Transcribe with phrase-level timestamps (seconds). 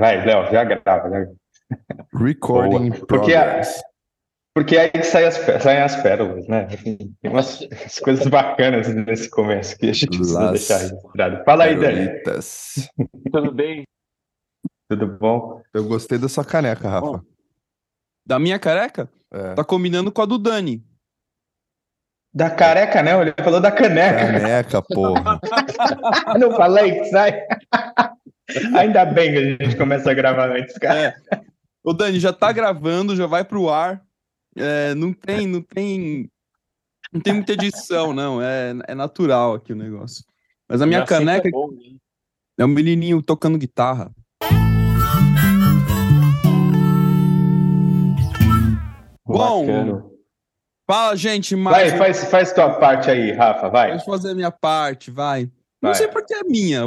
[0.00, 1.10] vai, Léo, já grava.
[1.10, 1.26] Já...
[2.18, 3.60] Recording porque, a,
[4.52, 6.66] porque aí que saem as, saem as pérolas, né?
[6.66, 7.60] Tem umas
[8.02, 11.44] coisas bacanas nesse começo que a gente precisa Las deixar registrado.
[11.44, 12.08] Fala aí, Dani.
[13.30, 13.84] Tudo bem?
[14.88, 15.62] Tudo bom?
[15.72, 17.06] Eu gostei da sua caneca, Rafa.
[17.06, 17.20] Bom,
[18.26, 19.08] da minha careca?
[19.32, 19.54] É.
[19.54, 20.84] Tá combinando com a do Dani.
[22.32, 23.20] Da careca, né?
[23.20, 24.18] Ele falou da caneca.
[24.18, 25.40] Caneca, porra.
[26.38, 27.42] Não falei, sai.
[28.76, 31.16] Ainda bem que a gente começa a gravar antes, cara.
[31.32, 31.40] É.
[31.82, 34.02] Ô, Dani, já tá gravando, já vai pro ar.
[34.56, 36.30] É, não tem, não tem.
[37.12, 38.40] Não tem muita edição, não.
[38.40, 40.24] É, é natural aqui o negócio.
[40.68, 41.48] Mas a minha caneca.
[41.48, 41.70] É, bom,
[42.58, 44.12] é um menininho tocando guitarra.
[49.26, 50.04] Bom, Bacana.
[50.86, 51.90] Fala, gente, mais.
[51.90, 53.90] Vai, faz, faz tua parte aí, Rafa, vai.
[53.90, 55.48] Deixa eu fazer a minha parte, vai.
[55.80, 55.90] Vai.
[55.90, 56.82] Não sei porque é minha,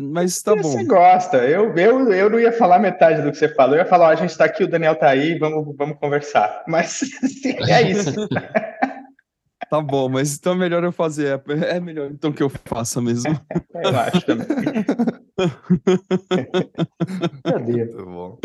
[0.00, 0.62] mas tá bom.
[0.62, 1.38] Você gosta.
[1.38, 3.76] Eu, eu, eu não ia falar metade do que você falou.
[3.76, 6.64] Eu ia falar, ó, a gente tá aqui, o Daniel tá aí, vamos, vamos conversar.
[6.66, 7.02] Mas
[7.68, 8.12] é isso.
[9.68, 11.40] tá bom, mas então é melhor eu fazer.
[11.48, 13.38] É, é melhor então que eu faça mesmo.
[13.74, 14.46] eu acho também.
[17.44, 17.84] Cadê?
[17.86, 18.38] bom.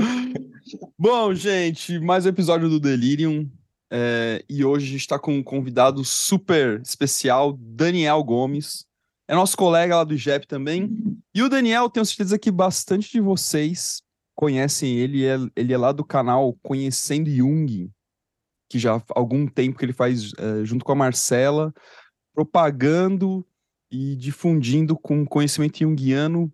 [0.98, 3.50] Bom, gente, mais um episódio do Delirium.
[3.90, 8.87] É, e hoje a gente está com um convidado super especial, Daniel Gomes.
[9.28, 10.90] É nosso colega lá do IGEP também.
[11.34, 14.02] E o Daniel, tenho certeza que bastante de vocês
[14.36, 15.26] conhecem ele.
[15.26, 17.92] É, ele é lá do canal Conhecendo Jung,
[18.70, 21.74] que já há algum tempo que ele faz é, junto com a Marcela,
[22.34, 23.46] propagando
[23.92, 26.52] e difundindo com conhecimento junguiano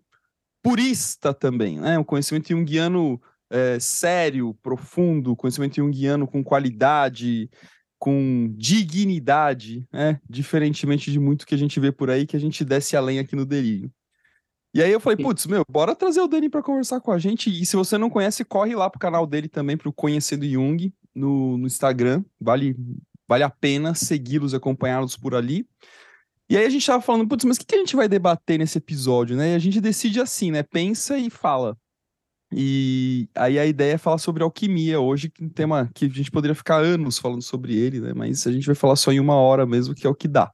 [0.62, 1.98] purista também, né?
[1.98, 7.50] Um conhecimento junguiano é, sério, profundo, conhecimento junguiano com qualidade,
[8.04, 10.20] com dignidade, né?
[10.28, 13.34] diferentemente de muito que a gente vê por aí, que a gente desce além aqui
[13.34, 13.90] no delírio.
[14.74, 17.48] E aí eu falei, putz, meu, bora trazer o Dani para conversar com a gente.
[17.48, 21.56] E se você não conhece, corre lá pro canal dele também, pro Conhecendo Jung, no,
[21.56, 22.22] no Instagram.
[22.38, 22.76] Vale,
[23.26, 25.66] vale a pena segui-los e acompanhá-los por ali.
[26.46, 28.58] E aí a gente tava falando, putz, mas o que, que a gente vai debater
[28.58, 29.52] nesse episódio, né?
[29.52, 30.62] E a gente decide assim, né?
[30.62, 31.74] Pensa e fala.
[32.56, 36.08] E aí a ideia é falar sobre alquimia hoje, que é um tema que a
[36.08, 38.12] gente poderia ficar anos falando sobre ele, né?
[38.14, 40.52] Mas a gente vai falar só em uma hora mesmo, que é o que dá.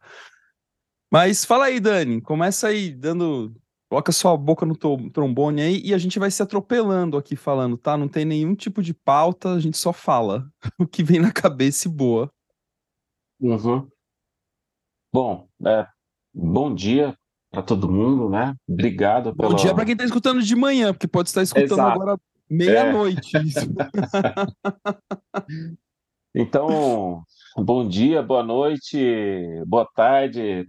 [1.12, 3.54] Mas fala aí, Dani, começa aí dando.
[3.90, 4.76] Coloca sua boca no
[5.10, 7.96] trombone aí e a gente vai se atropelando aqui falando, tá?
[7.96, 11.88] Não tem nenhum tipo de pauta, a gente só fala o que vem na cabeça
[11.88, 12.32] e boa.
[13.40, 13.90] Uhum.
[15.12, 15.88] Bom, é,
[16.32, 17.18] bom dia
[17.50, 18.54] para todo mundo, né?
[18.68, 19.50] Obrigado pelo.
[19.50, 21.90] Bom dia para quem está escutando de manhã, porque pode estar escutando Exato.
[21.90, 23.36] agora meia-noite.
[23.36, 23.40] É.
[26.34, 27.22] então,
[27.56, 28.98] bom dia, boa noite,
[29.66, 30.68] boa tarde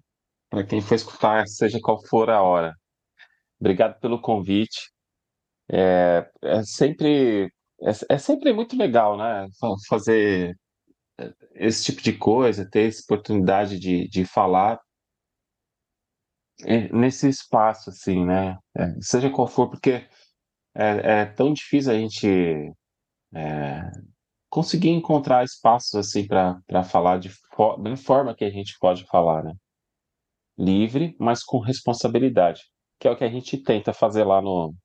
[0.50, 2.76] para quem for escutar, seja qual for a hora.
[3.60, 4.92] Obrigado pelo convite.
[5.72, 7.50] É, é sempre
[7.82, 9.48] é, é sempre muito legal, né?
[9.88, 10.58] Fazer
[11.56, 14.80] esse tipo de coisa, ter essa oportunidade de, de falar é,
[16.94, 18.58] nesse espaço, assim, né?
[18.78, 20.08] É, seja qual for, porque
[20.76, 22.74] é, é tão difícil a gente
[23.34, 23.92] é,
[24.50, 29.44] conseguir encontrar espaços assim para falar de for da forma que a gente pode falar,
[29.44, 29.54] né?
[30.58, 32.62] Livre, mas com responsabilidade,
[33.00, 34.76] que é o que a gente tenta fazer lá no,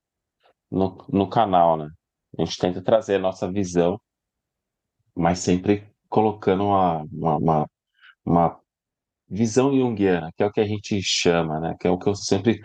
[0.70, 1.88] no, no canal, né?
[2.38, 4.00] A gente tenta trazer a nossa visão,
[5.15, 7.70] mas sempre colocando uma, uma, uma,
[8.25, 8.60] uma
[9.28, 11.76] visão junguiana, que é o que a gente chama, né?
[11.81, 12.60] Que é o que eu sempre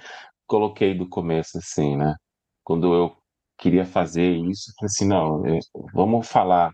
[0.48, 2.16] coloquei do começo, assim, né?
[2.64, 3.18] Quando eu
[3.58, 5.60] queria fazer isso, eu falei assim, não, eu,
[5.94, 6.72] vamos falar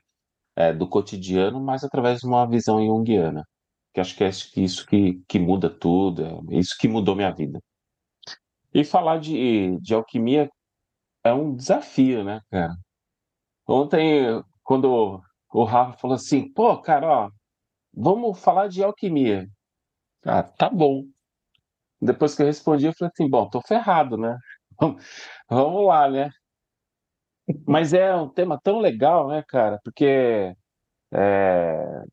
[0.56, 3.46] é, do cotidiano, mas através de uma visão junguiana,
[3.94, 7.59] que acho que é isso que, que muda tudo, é isso que mudou minha vida.
[8.74, 10.50] E falar de, de alquimia
[11.24, 12.76] é um desafio, né, cara?
[13.68, 15.22] Ontem, quando
[15.53, 17.31] o Rafa falou assim, pô, cara, ó,
[17.94, 19.47] vamos falar de alquimia.
[20.28, 21.06] Ah, tá bom.
[22.02, 24.38] Depois que eu respondi, eu falei assim, bom, tô ferrado, né?
[25.50, 26.32] Vamos lá, né?
[27.66, 29.79] Mas é um tema tão legal, né, cara?
[29.84, 30.53] Porque,
[31.14, 32.03] é...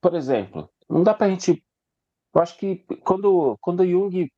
[0.00, 1.64] por exemplo, não dá pra gente.
[2.34, 4.28] Eu acho que quando, quando Jung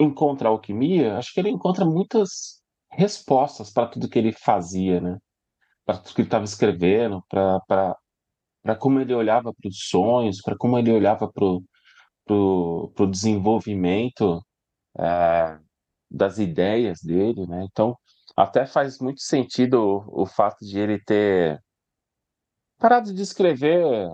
[0.00, 5.18] encontra a alquimia, acho que ele encontra muitas respostas para tudo que ele fazia, né?
[5.84, 7.96] Para tudo que ele estava escrevendo, para
[8.78, 11.44] como ele olhava para os sonhos, para como ele olhava para
[12.94, 14.44] para o desenvolvimento
[14.98, 15.58] é,
[16.10, 17.64] das ideias dele, né?
[17.70, 17.96] Então,
[18.36, 21.60] até faz muito sentido o, o fato de ele ter
[22.78, 24.10] parado de escrever é,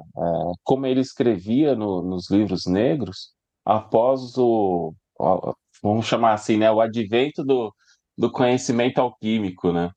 [0.62, 3.34] como ele escrevia no, nos livros negros
[3.64, 7.74] após o, o, vamos chamar assim, né, o advento do,
[8.16, 9.90] do conhecimento alquímico, né?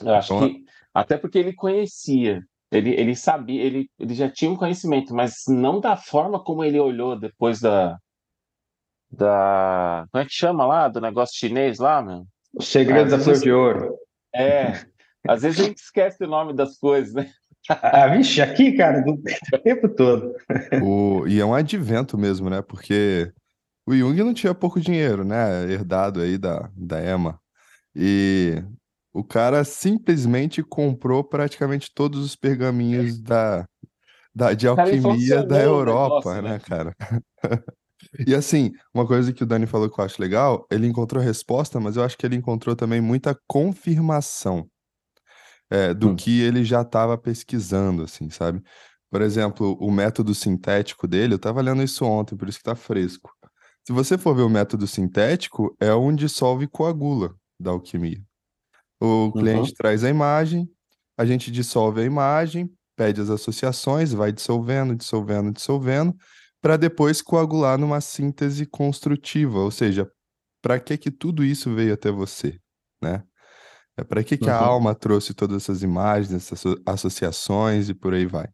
[0.00, 4.50] Eu acho Então, que até porque ele conhecia, ele, ele sabia, ele, ele já tinha
[4.50, 7.98] um conhecimento, mas não da forma como ele olhou depois da,
[9.10, 12.24] da, como é que chama lá, do negócio chinês lá, meu?
[12.54, 13.96] O segredo Às da flor de ouro.
[14.34, 14.72] é,
[15.28, 17.30] às vezes a gente esquece o nome das coisas, né?
[17.68, 20.34] Ah, vixe, aqui, cara, do o tempo todo.
[20.82, 21.26] o...
[21.28, 22.62] E é um advento mesmo, né?
[22.62, 23.30] Porque
[23.86, 25.70] o Jung não tinha pouco dinheiro, né?
[25.70, 27.38] Herdado aí da, da Emma.
[27.94, 28.62] E
[29.12, 33.66] o cara simplesmente comprou praticamente todos os pergaminhos da,
[34.34, 36.58] da, de alquimia da Europa, negócio, né, né?
[36.58, 36.96] cara?
[38.26, 41.78] E assim, uma coisa que o Dani falou que eu acho legal, ele encontrou resposta,
[41.78, 44.66] mas eu acho que ele encontrou também muita confirmação
[45.68, 46.16] é, do Hum.
[46.16, 48.62] que ele já estava pesquisando, assim, sabe?
[49.10, 52.74] Por exemplo, o método sintético dele, eu estava lendo isso ontem, por isso que tá
[52.74, 53.30] fresco.
[53.86, 58.20] Se você for ver o método sintético, é um dissolve coagula da alquimia.
[59.00, 59.76] O cliente Uhum.
[59.76, 60.68] traz a imagem,
[61.18, 66.14] a gente dissolve a imagem, pede as associações, vai dissolvendo, dissolvendo, dissolvendo,
[66.60, 70.10] para depois coagular numa síntese construtiva, ou seja,
[70.62, 72.58] para que que tudo isso veio até você,
[73.02, 73.24] né?
[73.96, 74.58] É para que que a Uhum.
[74.58, 78.48] alma trouxe todas essas imagens, essas asso- associações e por aí vai.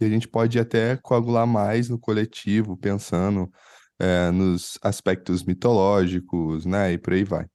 [0.00, 3.50] E a gente pode até coagular mais no coletivo, pensando
[4.00, 6.92] eh, nos aspectos mitológicos, né?
[6.94, 7.46] E por aí vai.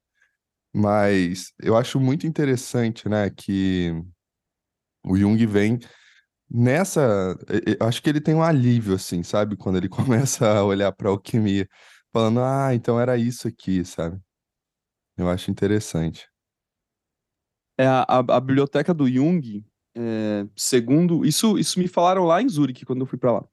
[0.73, 3.91] Mas eu acho muito interessante, né, que
[5.03, 5.79] o Jung vem
[6.49, 7.37] nessa.
[7.79, 9.55] Eu acho que ele tem um alívio, assim, sabe?
[9.55, 11.67] Quando ele começa a olhar para alquimia,
[12.11, 14.19] falando, ah, então era isso aqui, sabe?
[15.17, 16.27] Eu acho interessante.
[17.77, 21.25] É a, a, a biblioteca do Jung, é, segundo.
[21.25, 23.45] Isso, isso me falaram lá em Zurique, quando eu fui para lá.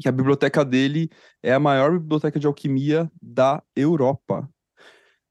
[0.00, 1.10] Que a biblioteca dele
[1.42, 4.48] é a maior biblioteca de alquimia da Europa.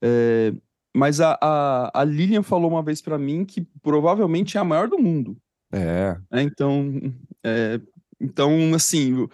[0.01, 0.53] É,
[0.95, 4.87] mas a, a, a Lilian falou uma vez para mim que provavelmente é a maior
[4.87, 5.37] do mundo.
[5.71, 6.41] É, né?
[6.43, 7.13] Então,
[7.43, 7.79] é,
[8.19, 9.29] então, assim, o,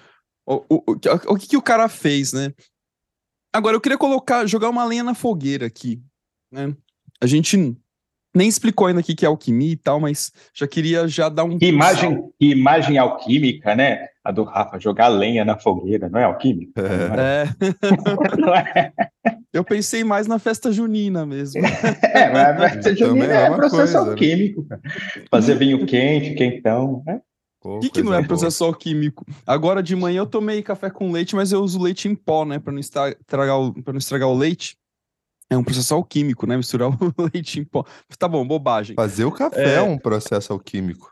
[0.45, 0.83] o, o,
[1.27, 2.53] o- que, que o cara fez, né?
[3.53, 6.01] Agora, eu queria colocar, jogar uma lenha na fogueira aqui,
[6.51, 6.75] né?
[7.21, 7.77] A gente
[8.35, 11.57] nem explicou ainda o que é alquimia e tal, mas já queria já dar um
[11.57, 14.09] Que imagem, que imagem alquímica, né?
[14.21, 16.81] A do Rafa, jogar lenha na fogueira, não é alquímica?
[16.81, 17.43] É.
[17.43, 17.49] É,
[18.79, 19.09] é?
[19.57, 21.61] Eu pensei mais na festa junina mesmo.
[22.03, 24.09] É, mas a festa junina é é processo coisa, né?
[24.11, 24.65] alquímico.
[24.65, 24.81] cara.
[25.29, 27.03] Fazer vinho quente, quentão.
[27.05, 27.21] né?
[27.63, 28.27] O que, que não é boa.
[28.27, 29.25] processo alquímico?
[29.45, 32.59] Agora de manhã eu tomei café com leite, mas eu uso leite em pó, né?
[32.59, 34.77] Pra não estragar o, não estragar o leite.
[35.49, 36.55] É um processo alquímico, né?
[36.57, 37.83] Misturar o leite em pó.
[38.19, 38.95] Tá bom, bobagem.
[38.95, 39.81] Fazer o café é É.
[39.81, 41.11] um processo alquímico.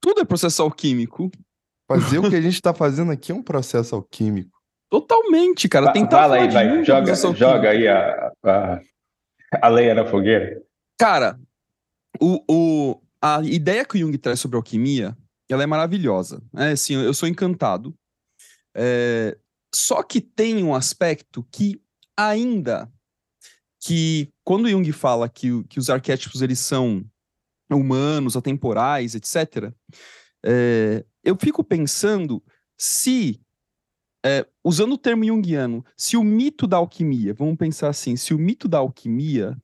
[0.00, 1.30] Tudo é processo alquímico.
[1.88, 4.61] Fazer o que a gente está fazendo aqui é um processo alquímico.
[4.92, 5.90] Totalmente, cara.
[6.10, 8.80] Fala aí, vai, joga, joga aí a, a,
[9.62, 10.62] a lenha na fogueira.
[11.00, 11.40] Cara,
[12.20, 15.16] o, o, a ideia que o Jung traz sobre alquimia,
[15.50, 16.42] ela é maravilhosa.
[16.54, 17.94] É assim, eu sou encantado.
[18.76, 19.34] É,
[19.74, 21.80] só que tem um aspecto que
[22.14, 22.86] ainda
[23.82, 27.02] que quando o Jung fala que, que os arquétipos eles são
[27.70, 29.72] humanos, atemporais, etc.,
[30.44, 32.44] é, eu fico pensando
[32.76, 33.40] se,
[34.24, 38.38] é, usando o termo junguiano, se o mito da alquimia, vamos pensar assim, se o
[38.38, 39.56] mito da alquimia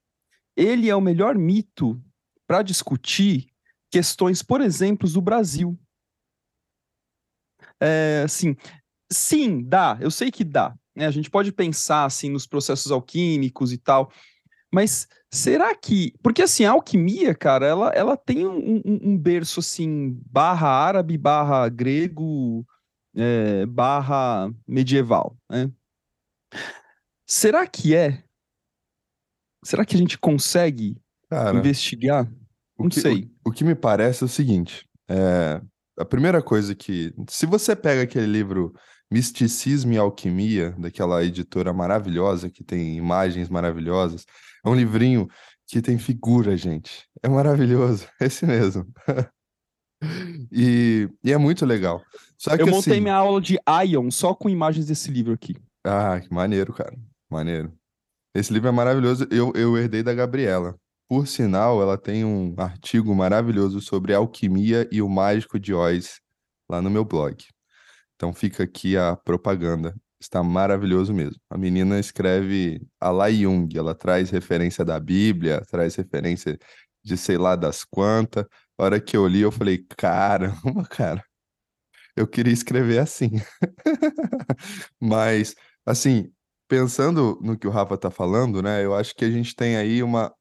[0.56, 2.00] ele é o melhor mito
[2.46, 3.48] para discutir
[3.90, 5.78] questões, por exemplo, do Brasil.
[7.80, 8.56] É, assim,
[9.12, 10.74] sim, dá, eu sei que dá.
[10.96, 11.06] né?
[11.06, 14.12] A gente pode pensar assim nos processos alquímicos e tal,
[14.72, 16.14] mas será que.
[16.22, 21.18] Porque assim, a alquimia, cara, ela, ela tem um, um- um berço assim, barra árabe,
[21.18, 22.66] barra grego,
[23.18, 25.70] é, barra medieval, né?
[27.26, 28.22] Será que é?
[29.64, 30.96] Será que a gente consegue
[31.28, 32.30] Cara, investigar?
[32.78, 33.30] o Não que, o- sei.
[33.44, 35.60] O, que me parece é o seguinte: é,
[35.98, 37.12] a primeira coisa que.
[37.28, 38.72] Se você pega aquele livro
[39.10, 44.24] Misticismo e Alquimia, daquela editora maravilhosa, que tem imagens maravilhosas,
[44.64, 45.28] é um livrinho
[45.66, 47.06] que tem figura, gente.
[47.22, 48.86] É maravilhoso, esse mesmo.
[50.52, 52.00] E, e é muito legal.
[52.46, 55.56] Eu montei assim, minha aula de Ion só com imagens desse livro aqui.
[55.84, 56.96] Ah, que maneiro, cara.
[57.30, 57.72] Maneiro.
[58.34, 59.26] Esse livro é maravilhoso.
[59.30, 60.76] Eu, eu herdei da Gabriela.
[61.08, 66.20] Por sinal, ela tem um artigo maravilhoso sobre alquimia e o mágico de Oz
[66.70, 67.42] lá no meu blog.
[68.14, 69.94] Então fica aqui a propaganda.
[70.20, 71.40] Está maravilhoso mesmo.
[71.48, 76.58] A menina escreve a la Jung, ela traz referência da Bíblia, traz referência
[77.02, 78.44] de sei lá das quantas.
[78.76, 81.24] A hora que eu li, eu falei, caramba, cara,
[82.18, 83.30] eu queria escrever assim.
[85.00, 85.54] Mas,
[85.86, 86.32] assim,
[86.68, 88.84] pensando no que o Rafa tá falando, né?
[88.84, 90.34] Eu acho que a gente tem aí uma.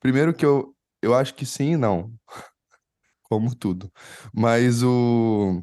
[0.00, 2.12] Primeiro que eu, eu acho que sim e não.
[3.24, 3.92] Como tudo.
[4.34, 5.62] Mas o.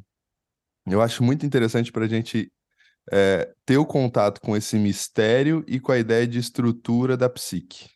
[0.87, 2.51] Eu acho muito interessante para a gente
[3.11, 7.89] é, ter o contato com esse mistério e com a ideia de estrutura da psique,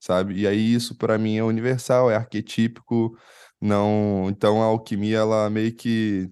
[0.00, 0.40] sabe?
[0.40, 3.18] E aí isso para mim é universal, é arquetípico,
[3.60, 4.28] não.
[4.30, 6.30] Então a alquimia ela meio que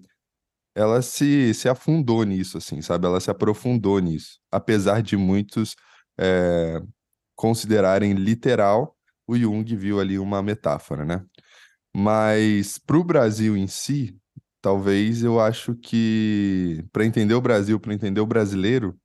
[0.75, 3.05] ela se, se afundou nisso, assim, sabe?
[3.05, 4.39] Ela se aprofundou nisso.
[4.51, 5.75] Apesar de muitos
[6.19, 6.81] é,
[7.35, 11.23] considerarem literal, o Jung viu ali uma metáfora, né?
[11.95, 14.17] Mas para o Brasil em si,
[14.61, 18.97] talvez eu acho que para entender o Brasil, para entender o brasileiro,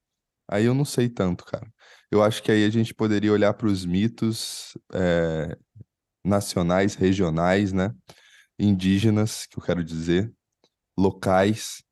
[0.48, 1.66] aí eu não sei tanto, cara.
[2.10, 5.56] Eu acho que aí a gente poderia olhar para os mitos é,
[6.24, 7.94] nacionais, regionais, né?
[8.58, 10.32] Indígenas, que eu quero dizer,
[10.98, 11.82] locais,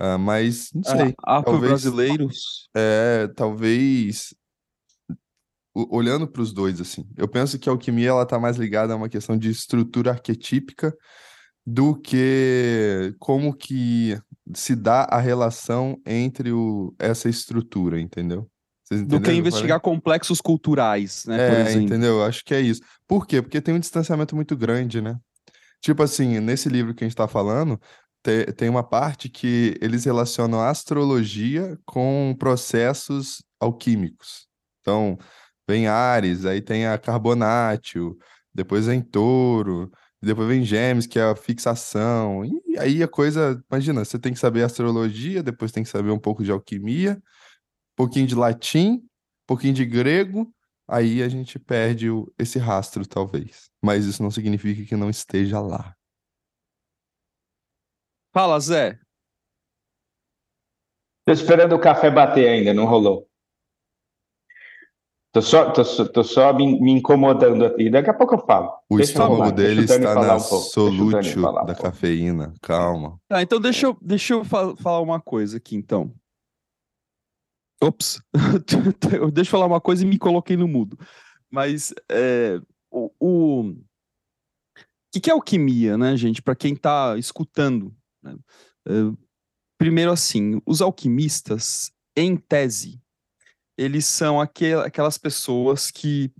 [0.00, 1.08] uh, mas não sei.
[1.08, 2.68] Uh, Afro-brasileiros?
[2.76, 4.34] É, talvez
[5.74, 7.04] olhando para os dois assim.
[7.16, 10.96] Eu penso que a alquimia ela tá mais ligada a uma questão de estrutura arquetípica
[11.66, 14.16] do que como que
[14.54, 18.48] se dá a relação entre o, essa estrutura, entendeu?
[19.06, 21.72] do que investigar complexos culturais, né?
[21.72, 22.22] É, entendeu?
[22.22, 22.82] Acho que é isso.
[23.08, 23.40] Por quê?
[23.40, 25.18] Porque tem um distanciamento muito grande, né?
[25.80, 27.80] Tipo assim, nesse livro que a gente está falando,
[28.24, 34.48] te, tem uma parte que eles relacionam a astrologia com processos alquímicos.
[34.80, 35.18] Então,
[35.68, 38.18] vem Ares, aí tem a Carbonátil,
[38.52, 39.90] depois vem Touro,
[40.22, 42.44] depois vem Gêmeos, que é a fixação.
[42.44, 46.18] E aí a coisa, imagina, você tem que saber astrologia, depois tem que saber um
[46.18, 50.50] pouco de alquimia, um pouquinho de latim, um pouquinho de grego,
[50.88, 53.68] aí a gente perde esse rastro, talvez.
[53.82, 55.94] Mas isso não significa que não esteja lá.
[58.34, 58.98] Fala, Zé.
[61.24, 63.28] Tô esperando o café bater ainda, não rolou.
[65.32, 67.88] Tô só, tô, tô só me, me, incomodando aqui.
[67.88, 68.72] Daqui a pouco eu falo.
[68.90, 72.52] O deixa estômago dele está na um solútil da cafeína.
[72.60, 73.20] Calma.
[73.28, 76.12] Tá, então deixa eu, deixa eu falar uma coisa aqui, então.
[77.80, 78.20] Ops.
[79.32, 80.98] deixa eu falar uma coisa e me coloquei no mudo.
[81.48, 82.60] Mas é,
[82.90, 83.74] o, o...
[85.12, 86.42] que, que é alquimia, né, gente?
[86.42, 88.36] Para quem está escutando né?
[88.88, 89.16] Uh,
[89.78, 93.00] primeiro, assim, os alquimistas, em tese,
[93.76, 96.32] eles são aquel, aquelas pessoas que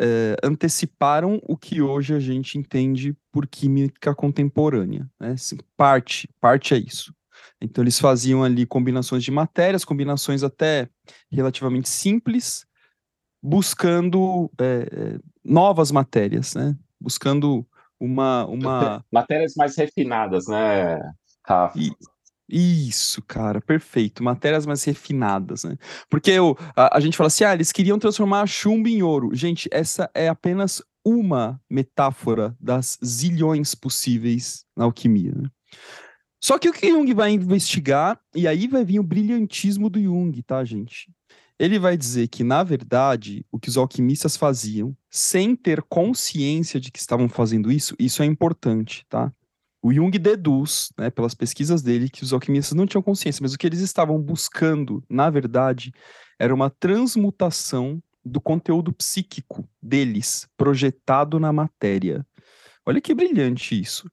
[0.00, 5.08] uh, anteciparam o que hoje a gente entende por química contemporânea.
[5.20, 5.32] Né?
[5.32, 7.14] Assim, parte, parte é isso.
[7.60, 10.88] Então, eles faziam ali combinações de matérias, combinações até
[11.30, 12.66] relativamente simples,
[13.42, 16.76] buscando é, novas matérias, né?
[17.00, 17.66] buscando
[18.00, 19.04] uma, uma...
[19.12, 21.00] Matérias mais refinadas, né,
[21.44, 21.78] Rafa?
[22.48, 24.22] Isso, cara, perfeito.
[24.22, 25.76] Matérias mais refinadas, né?
[26.08, 29.34] Porque eu, a, a, gente fala assim, ah, eles queriam transformar chumbo em ouro.
[29.34, 35.48] Gente, essa é apenas uma metáfora das zilhões possíveis na alquimia, né?
[36.42, 40.40] Só que o que Jung vai investigar, e aí vai vir o brilhantismo do Jung,
[40.42, 41.10] tá, gente?
[41.58, 46.92] Ele vai dizer que, na verdade, o que os alquimistas faziam, sem ter consciência de
[46.92, 49.32] que estavam fazendo isso, isso é importante, tá?
[49.82, 53.58] O Jung deduz, né, pelas pesquisas dele, que os alquimistas não tinham consciência, mas o
[53.58, 55.92] que eles estavam buscando, na verdade,
[56.38, 62.26] era uma transmutação do conteúdo psíquico deles, projetado na matéria.
[62.84, 64.10] Olha que brilhante isso.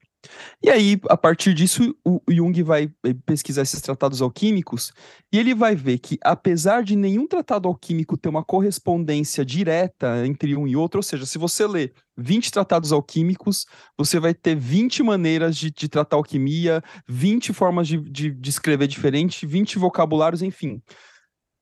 [0.62, 4.94] E aí, a partir disso, o Jung vai eh, pesquisar esses tratados alquímicos
[5.32, 10.56] e ele vai ver que, apesar de nenhum tratado alquímico ter uma correspondência direta entre
[10.56, 13.66] um e outro, ou seja, se você lê 20 tratados alquímicos,
[13.98, 18.88] você vai ter 20 maneiras de, de tratar alquimia, 20 formas de, de, de escrever
[18.88, 20.82] diferente, 20 vocabulários, enfim.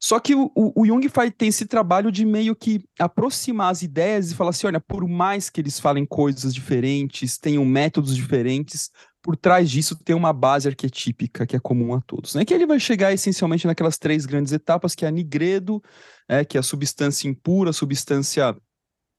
[0.04, 4.32] Só que o, o, Jung faz, tem esse trabalho de meio que aproximar as ideias
[4.32, 8.90] e falar assim: olha, por mais que eles falem coisas diferentes, tenham métodos diferentes,
[9.22, 12.34] por trás disso tem uma base arquetípica que é comum a todos.
[12.34, 12.44] Né?
[12.44, 15.82] Que ele vai chegar essencialmente naquelas três grandes etapas, que é a nigredo,
[16.28, 18.56] é, que é a substância impura, a substância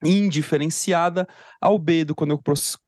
[0.03, 1.25] indiferenciada,
[1.61, 2.37] albedo, quando eu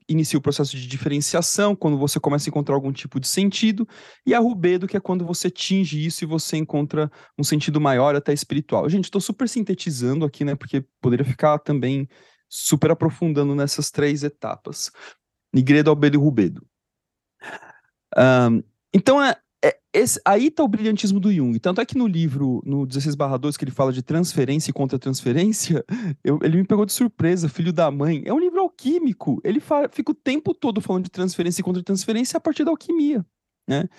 [0.07, 3.87] inicio o processo de diferenciação, quando você começa a encontrar algum tipo de sentido,
[4.25, 8.15] e a rubedo, que é quando você tinge isso e você encontra um sentido maior,
[8.15, 8.87] até espiritual.
[8.89, 12.07] Gente, estou super sintetizando aqui, né, porque poderia ficar também
[12.47, 14.91] super aprofundando nessas três etapas.
[15.53, 16.65] Nigredo, albedo e rubedo.
[18.17, 19.35] Um, então, é,
[19.65, 21.57] é, esse, aí tá o brilhantismo do Jung.
[21.57, 24.73] Tanto é que no livro, no 16 barra 2, que ele fala de transferência e
[24.73, 25.83] contra-transferência,
[26.43, 28.21] ele me pegou de surpresa, filho da mãe.
[28.25, 29.41] É um livro alquímico.
[29.43, 33.25] Ele fala, fica o tempo todo falando de transferência e contra-transferência a partir da alquimia,
[33.67, 33.89] né?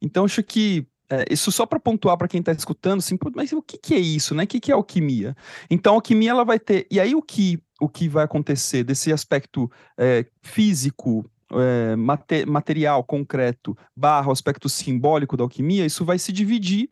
[0.00, 3.60] Então, acho que é, isso só para pontuar para quem está escutando, assim, mas o
[3.60, 4.44] que, que é isso, né?
[4.44, 5.36] O que, que é alquimia?
[5.68, 6.86] Então, alquimia ela vai ter.
[6.90, 13.04] E aí o que o que vai acontecer desse aspecto é, físico, é, mate, material,
[13.04, 16.90] concreto, barra aspecto simbólico da alquimia, isso vai se dividir.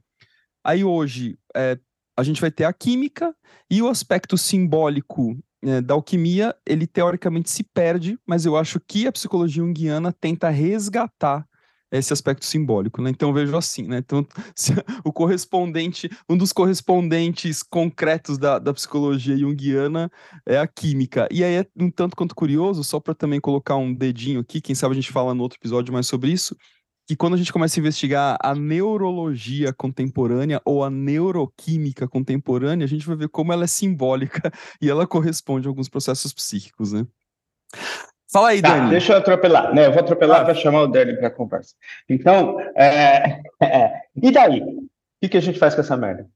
[0.65, 1.79] Aí hoje é,
[2.17, 3.35] a gente vai ter a química
[3.71, 9.07] e o aspecto simbólico é, da alquimia, ele teoricamente se perde, mas eu acho que
[9.07, 11.48] a psicologia junguiana tenta resgatar
[11.91, 13.11] esse aspecto simbólico, né?
[13.11, 13.99] Então vejo assim, né?
[13.99, 14.27] Então,
[15.05, 20.11] o correspondente, um dos correspondentes concretos da, da psicologia junguiana
[20.47, 21.29] é a química.
[21.31, 24.75] E aí é um tanto quanto curioso, só para também colocar um dedinho aqui, quem
[24.75, 26.57] sabe a gente fala no outro episódio mais sobre isso,
[27.09, 32.89] que quando a gente começa a investigar a neurologia contemporânea ou a neuroquímica contemporânea, a
[32.89, 37.07] gente vai ver como ela é simbólica e ela corresponde a alguns processos psíquicos, né?
[38.31, 38.91] Fala aí, tá, Dani.
[38.91, 39.87] Deixa eu atropelar, né?
[39.87, 40.45] Eu vou atropelar ah.
[40.45, 41.75] para chamar o Dani para conversa.
[42.09, 44.61] Então, é, é, e daí?
[44.61, 44.89] O
[45.21, 46.29] que, que a gente faz com essa merda?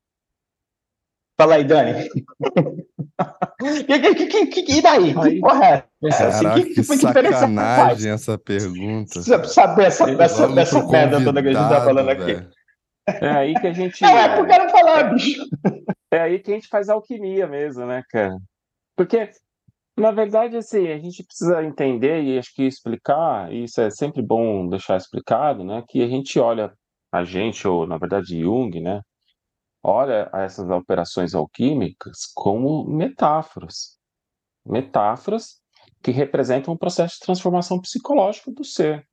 [1.38, 2.08] Fala aí, Dani.
[3.86, 5.14] que, que, que, e daí?
[5.14, 5.84] Que porra é?
[6.08, 9.22] Assim, que, que, que sacanagem essa pergunta.
[9.22, 12.46] Saber essa, essa, essa merda toda que a gente tá falando aqui.
[13.06, 14.04] É aí que a gente.
[14.04, 15.44] É, é pro cara falar, bicho.
[16.10, 18.36] É aí que a gente faz alquimia mesmo, né, cara?
[18.96, 19.30] Porque
[19.96, 24.22] na verdade, assim, a gente precisa entender e acho que explicar, e isso é sempre
[24.22, 25.82] bom deixar explicado, né?
[25.88, 26.72] Que a gente olha
[27.12, 29.02] a gente, ou na verdade Jung, né?
[29.82, 33.98] Olha essas operações alquímicas como metáforas.
[34.64, 35.60] Metáforas
[36.02, 39.06] que representam um processo de transformação psicológica do ser.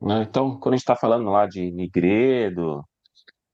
[0.00, 0.22] Né?
[0.22, 2.84] Então, quando a gente está falando lá de Nigredo,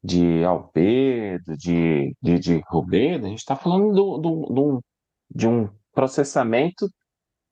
[0.03, 4.85] de Albedo, de, de, de Rubedo, a gente está falando do, do,
[5.31, 5.69] de um
[6.01, 6.89] processamento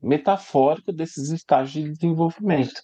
[0.01, 2.81] metafórico desses estágios de desenvolvimento.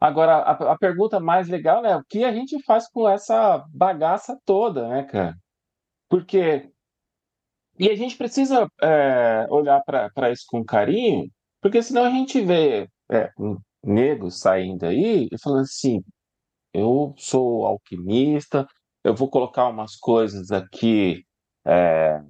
[0.00, 4.36] Agora, a, a, pergunta mais legal é o que a gente faz com essa bagaça
[4.44, 5.36] toda, né, cara?
[6.08, 6.68] Porque.
[7.78, 12.88] E a gente precisa é, olhar para isso com carinho, porque senão a gente vê
[13.10, 16.02] é, um negro saindo aí e falando assim:
[16.72, 18.66] eu sou alquimista,
[19.04, 21.24] eu vou colocar umas coisas aqui
[21.64, 22.20] é,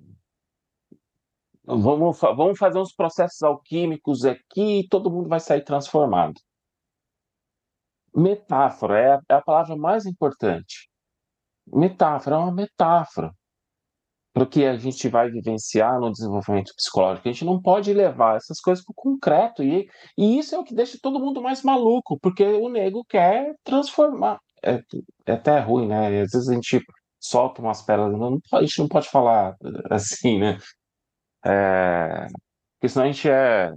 [1.66, 6.34] Vamos, vamos fazer uns processos alquímicos aqui e todo mundo vai sair transformado.
[8.14, 10.88] Metáfora é a, é a palavra mais importante.
[11.66, 13.32] Metáfora é uma metáfora
[14.34, 17.28] para o que a gente vai vivenciar no desenvolvimento psicológico.
[17.28, 19.62] A gente não pode levar essas coisas para o concreto.
[19.62, 23.54] E, e isso é o que deixa todo mundo mais maluco, porque o nego quer
[23.62, 24.38] transformar.
[24.62, 24.82] É,
[25.24, 26.20] é até ruim, né?
[26.20, 26.80] Às vezes a gente
[27.20, 27.86] solta umas.
[27.86, 29.54] Não, a gente não pode falar
[29.88, 30.58] assim, né?
[31.44, 32.26] É,
[32.74, 33.72] porque senão a gente é.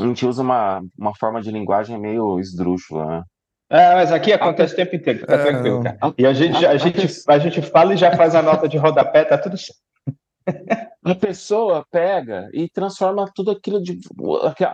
[0.00, 3.22] A gente usa uma, uma forma de linguagem meio esdrúxula, né?
[3.70, 5.98] É, mas aqui acontece o tempo inteiro, fica é, tranquilo, cara.
[6.16, 9.24] E a gente, a, gente, a gente fala e já faz a nota de rodapé,
[9.24, 9.82] tá tudo certo.
[11.04, 13.98] A pessoa pega e transforma tudo aquilo de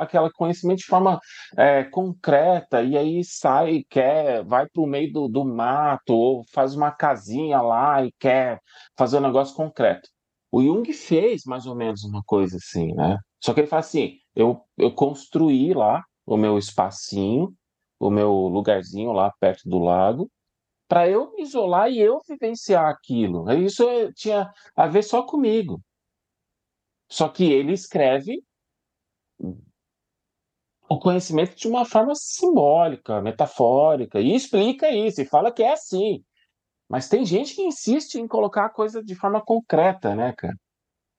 [0.00, 1.18] aquela conhecimento de forma
[1.56, 6.74] é, concreta e aí sai quer vai para o meio do, do mato ou faz
[6.74, 8.60] uma casinha lá e quer
[8.96, 10.08] fazer um negócio concreto.
[10.54, 13.18] O Jung fez mais ou menos uma coisa assim, né?
[13.42, 17.52] Só que ele fala assim: eu, eu construí lá o meu espacinho,
[17.98, 20.30] o meu lugarzinho lá perto do lago,
[20.86, 23.50] para eu me isolar e eu vivenciar aquilo.
[23.52, 25.82] Isso tinha a ver só comigo.
[27.10, 28.40] Só que ele escreve
[30.88, 36.24] o conhecimento de uma forma simbólica, metafórica, e explica isso, e fala que é assim.
[36.94, 40.54] Mas tem gente que insiste em colocar a coisa de forma concreta, né, cara?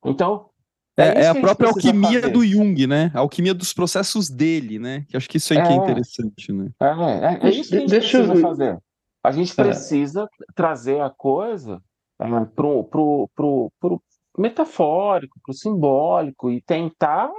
[0.06, 0.50] Então.
[0.96, 2.32] É, é, é a própria alquimia fazer.
[2.32, 3.12] do Jung, né?
[3.14, 5.06] A alquimia dos processos dele, né?
[5.10, 6.72] Que acho que isso aí é, que é interessante, né?
[6.80, 8.42] É, é, é isso que a gente Deixa precisa eu...
[8.42, 8.80] fazer.
[9.22, 9.56] A gente é.
[9.66, 11.84] precisa trazer a coisa
[12.22, 14.04] uh, pro, pro, pro, pro
[14.38, 17.30] metafórico, pro simbólico e tentar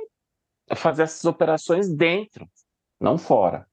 [0.75, 2.47] fazer essas operações dentro,
[3.01, 3.67] não fora.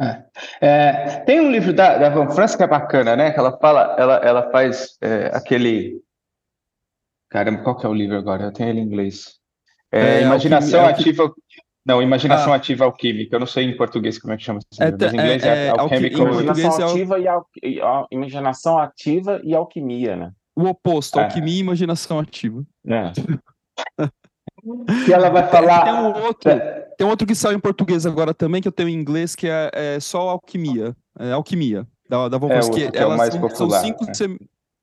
[0.00, 0.24] É.
[0.60, 3.32] É, tem um livro da, da Van Franz que é bacana, né?
[3.32, 6.00] Que ela fala, ela, ela faz é, aquele.
[7.28, 8.44] Caramba, qual que é o livro agora?
[8.44, 9.38] Eu tenho ele em inglês.
[9.92, 11.30] É, é imaginação ativa.
[11.84, 12.56] Não, imaginação ah.
[12.56, 13.36] ativa alquímica.
[13.36, 15.68] Eu não sei em português como é que chama esse livro, mas em inglês é,
[15.68, 16.22] alquímico.
[16.22, 17.28] Imaginação ativa e,
[17.80, 18.06] al...
[18.10, 20.32] imaginação ativa e alquimia, né?
[20.56, 22.64] O oposto, alquimia e imaginação ativa.
[22.86, 23.12] É.
[25.04, 25.84] que ela vai falar.
[25.84, 26.50] Tem um outro,
[26.96, 29.48] tem um outro que saiu em português agora também, que eu tenho em inglês, que
[29.48, 30.96] é, é só alquimia.
[31.18, 31.86] É, alquimia.
[32.08, 34.14] Da, da Von é, que, é o mais são, popular, são cinco, né?
[34.14, 34.38] sem,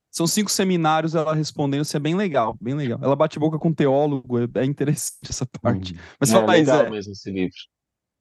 [0.10, 3.00] são cinco seminários ela respondendo, isso é bem legal, bem legal.
[3.02, 5.94] Ela bate boca com teólogo, é, é interessante essa parte.
[5.94, 5.98] Hum.
[6.20, 7.56] Mas fala é, legal mesmo esse livro.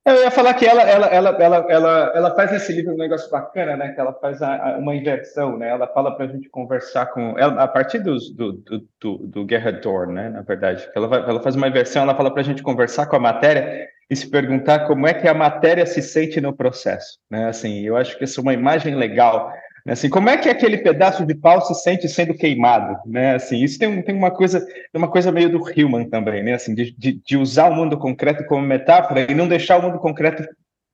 [0.06, 3.28] Eu ia falar que ela, ela, ela, ela, ela, ela faz esse livro um negócio
[3.28, 3.88] bacana, né?
[3.88, 5.68] Que ela faz a, a, uma inversão, né?
[5.68, 9.46] Ela fala para a gente conversar com ela a partir dos, do, do, do, do
[9.50, 10.28] Gerhard né?
[10.28, 13.16] Na verdade, ela, vai, ela faz uma inversão, ela fala para a gente conversar com
[13.16, 17.48] a matéria e se perguntar como é que a matéria se sente no processo, né?
[17.48, 19.52] Assim, eu acho que isso é uma imagem legal
[19.92, 22.98] assim, como é que aquele pedaço de pau se sente sendo queimado?
[23.06, 23.34] Né?
[23.34, 26.54] Assim, isso tem, tem uma coisa uma coisa meio do Hillman também, né?
[26.54, 29.98] Assim, de, de, de usar o mundo concreto como metáfora e não deixar o mundo
[29.98, 30.46] concreto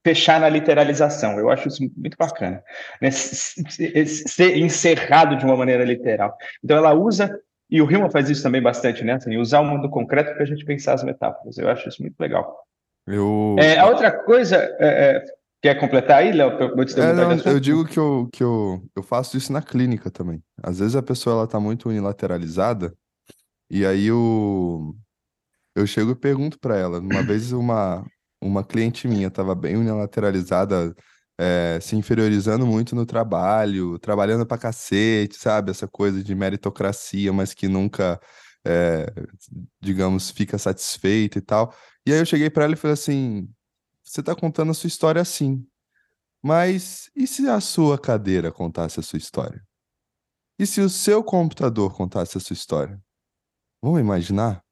[0.05, 1.38] fechar na literalização.
[1.38, 2.62] Eu acho isso muito bacana.
[3.00, 3.11] Né?
[3.11, 6.37] Ser encerrado de uma maneira literal.
[6.62, 7.38] Então ela usa,
[7.70, 9.14] e o Hillman faz isso também bastante, né?
[9.14, 11.57] Assim, usar o mundo concreto para a gente pensar as metáforas.
[11.57, 12.59] Eu acho isso muito legal.
[13.07, 13.57] Eu...
[13.59, 15.24] É, a outra coisa, é, é
[15.62, 16.51] Quer completar aí, Léo?
[16.96, 20.42] É, não, eu digo que, eu, que eu, eu faço isso na clínica também.
[20.61, 22.92] Às vezes a pessoa ela tá muito unilateralizada
[23.70, 24.92] e aí eu,
[25.77, 26.98] eu chego e pergunto para ela.
[26.98, 28.05] Uma vez uma,
[28.42, 30.92] uma cliente minha estava bem unilateralizada,
[31.38, 35.70] é, se inferiorizando muito no trabalho, trabalhando pra cacete, sabe?
[35.70, 38.20] Essa coisa de meritocracia, mas que nunca,
[38.66, 39.07] é,
[39.81, 41.72] digamos, fica satisfeita e tal.
[42.05, 43.48] E aí eu cheguei para ela e falei assim:
[44.12, 45.66] você está contando a sua história assim.
[46.42, 49.62] Mas e se a sua cadeira contasse a sua história?
[50.59, 53.01] E se o seu computador contasse a sua história?
[53.83, 54.62] Vamos imaginar?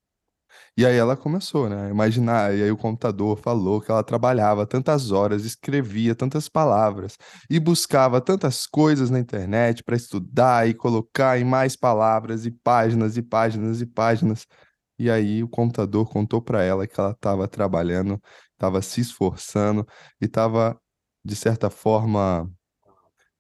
[0.77, 1.89] E aí ela começou, né?
[1.89, 7.17] Imaginar, e aí o computador falou que ela trabalhava tantas horas, escrevia tantas palavras
[7.49, 13.17] e buscava tantas coisas na internet para estudar e colocar em mais palavras e páginas
[13.17, 14.47] e páginas e páginas.
[14.47, 14.70] E
[15.09, 18.21] aí o computador contou para ela que ela estava trabalhando
[18.61, 19.87] estava se esforçando
[20.21, 20.79] e estava,
[21.25, 22.51] de certa forma,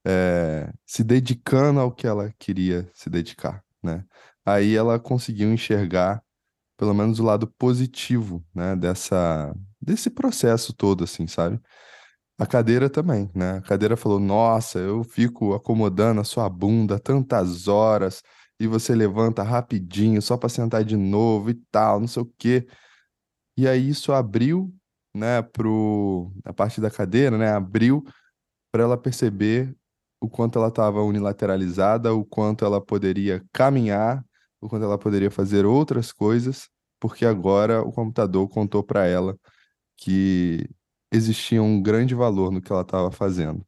[0.06, 4.04] é, se dedicando ao que ela queria se dedicar, né?
[4.44, 6.22] Aí ela conseguiu enxergar
[6.78, 11.60] pelo menos o lado positivo, né, dessa desse processo todo assim, sabe?
[12.38, 13.58] A cadeira também, né?
[13.58, 18.22] A cadeira falou: "Nossa, eu fico acomodando a sua bunda tantas horas
[18.60, 22.68] e você levanta rapidinho só para sentar de novo e tal, não sei o quê".
[23.56, 24.72] E aí isso abriu
[25.14, 28.04] né, pro a parte da cadeira, né, abriu
[28.72, 29.74] para ela perceber
[30.20, 34.24] o quanto ela estava unilateralizada, o quanto ela poderia caminhar,
[34.60, 36.68] o quanto ela poderia fazer outras coisas,
[37.00, 39.36] porque agora o computador contou para ela
[39.96, 40.68] que
[41.12, 43.64] existia um grande valor no que ela estava fazendo.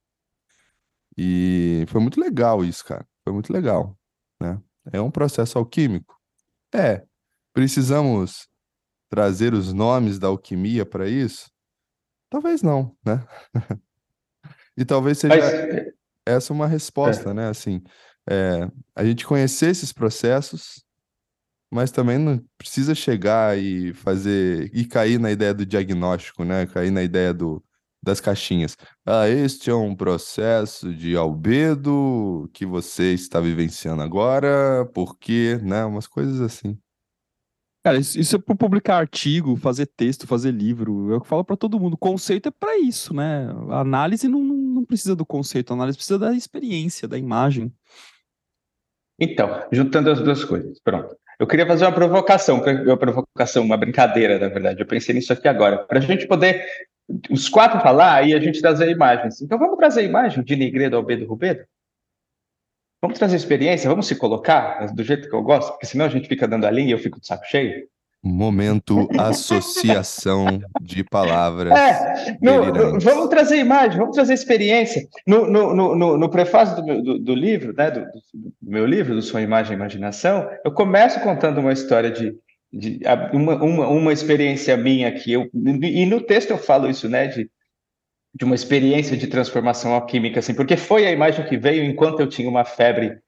[1.17, 3.07] E foi muito legal isso, cara.
[3.25, 3.97] Foi muito legal,
[4.41, 4.61] né?
[4.91, 6.19] É um processo alquímico?
[6.75, 7.05] É.
[7.53, 8.49] Precisamos
[9.11, 11.51] trazer os nomes da alquimia para isso?
[12.31, 13.23] Talvez não, né?
[14.77, 15.93] e talvez seja Mas...
[16.27, 17.35] essa uma resposta, é.
[17.35, 17.49] né?
[17.49, 17.83] Assim,
[18.29, 18.67] é,
[18.97, 20.83] a gente conhecer esses processos,
[21.71, 26.67] mas também não precisa chegar e fazer e cair na ideia do diagnóstico, né?
[26.67, 27.63] Cair na ideia do,
[28.03, 28.77] das caixinhas.
[29.07, 35.85] Ah, este é um processo de albedo que você está vivenciando agora, porque, né?
[35.85, 36.77] Umas coisas assim.
[37.85, 41.13] Cara, isso, isso é para publicar artigo, fazer texto, fazer livro.
[41.13, 41.95] É o que eu falo para todo mundo.
[41.95, 43.49] O conceito é para isso, né?
[43.71, 47.73] A análise não, não precisa do conceito, a análise precisa da experiência, da imagem.
[49.19, 51.17] Então, juntando as duas coisas, pronto.
[51.39, 54.81] Eu queria fazer uma provocação, uma provocação, uma brincadeira, na verdade.
[54.81, 55.79] Eu pensei nisso aqui agora.
[55.79, 56.65] Para a gente poder,
[57.31, 59.41] os quatro falar e a gente trazer imagens.
[59.43, 61.65] Então, vamos trazer imagem de Negredo ao Bedo Rubedo?
[63.01, 66.29] Vamos trazer experiência, vamos se colocar do jeito que eu gosto, porque senão a gente
[66.29, 67.89] fica dando a linha e eu fico de saco cheio.
[68.25, 71.77] Momento associação de palavras.
[71.77, 75.09] É, no, vamos trazer imagem, vamos trazer experiência.
[75.27, 79.17] No, no, no, no prefácio do, meu, do, do livro, né, do, do, meu livro,
[79.17, 82.33] do Sua Imagem e Imaginação, eu começo contando uma história de,
[82.73, 83.01] de
[83.33, 85.51] uma, uma, uma experiência minha que eu.
[85.83, 87.27] E no texto eu falo isso, né?
[87.27, 87.51] De,
[88.35, 92.27] de uma experiência de transformação alquímica, assim, porque foi a imagem que veio enquanto eu
[92.27, 93.19] tinha uma febre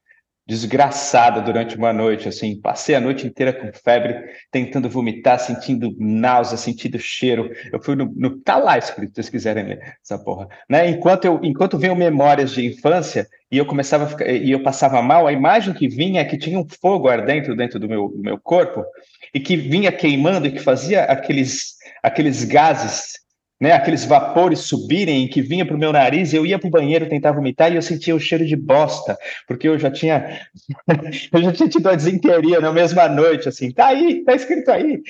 [0.46, 4.14] desgraçada durante uma noite, assim, passei a noite inteira com febre,
[4.50, 7.50] tentando vomitar, sentindo náusea, sentindo cheiro.
[7.72, 10.88] Eu fui no, no tá lá escrito, se vocês quiserem ler essa porra, né?
[10.88, 15.00] Enquanto eu, enquanto veio memórias de infância e eu começava a ficar, e eu passava
[15.00, 18.20] mal, a imagem que vinha é que tinha um fogo ardendo dentro do meu, do
[18.20, 18.84] meu corpo
[19.34, 23.24] e que vinha queimando e que fazia aqueles aqueles gases
[23.60, 27.08] né, aqueles vapores subirem que vinha para o meu nariz, eu ia para o banheiro
[27.08, 29.16] tentar vomitar e eu sentia o cheiro de bosta,
[29.46, 30.40] porque eu já tinha
[31.32, 35.00] eu já tinha tido a desinteria na mesma noite, assim, tá aí, tá escrito aí.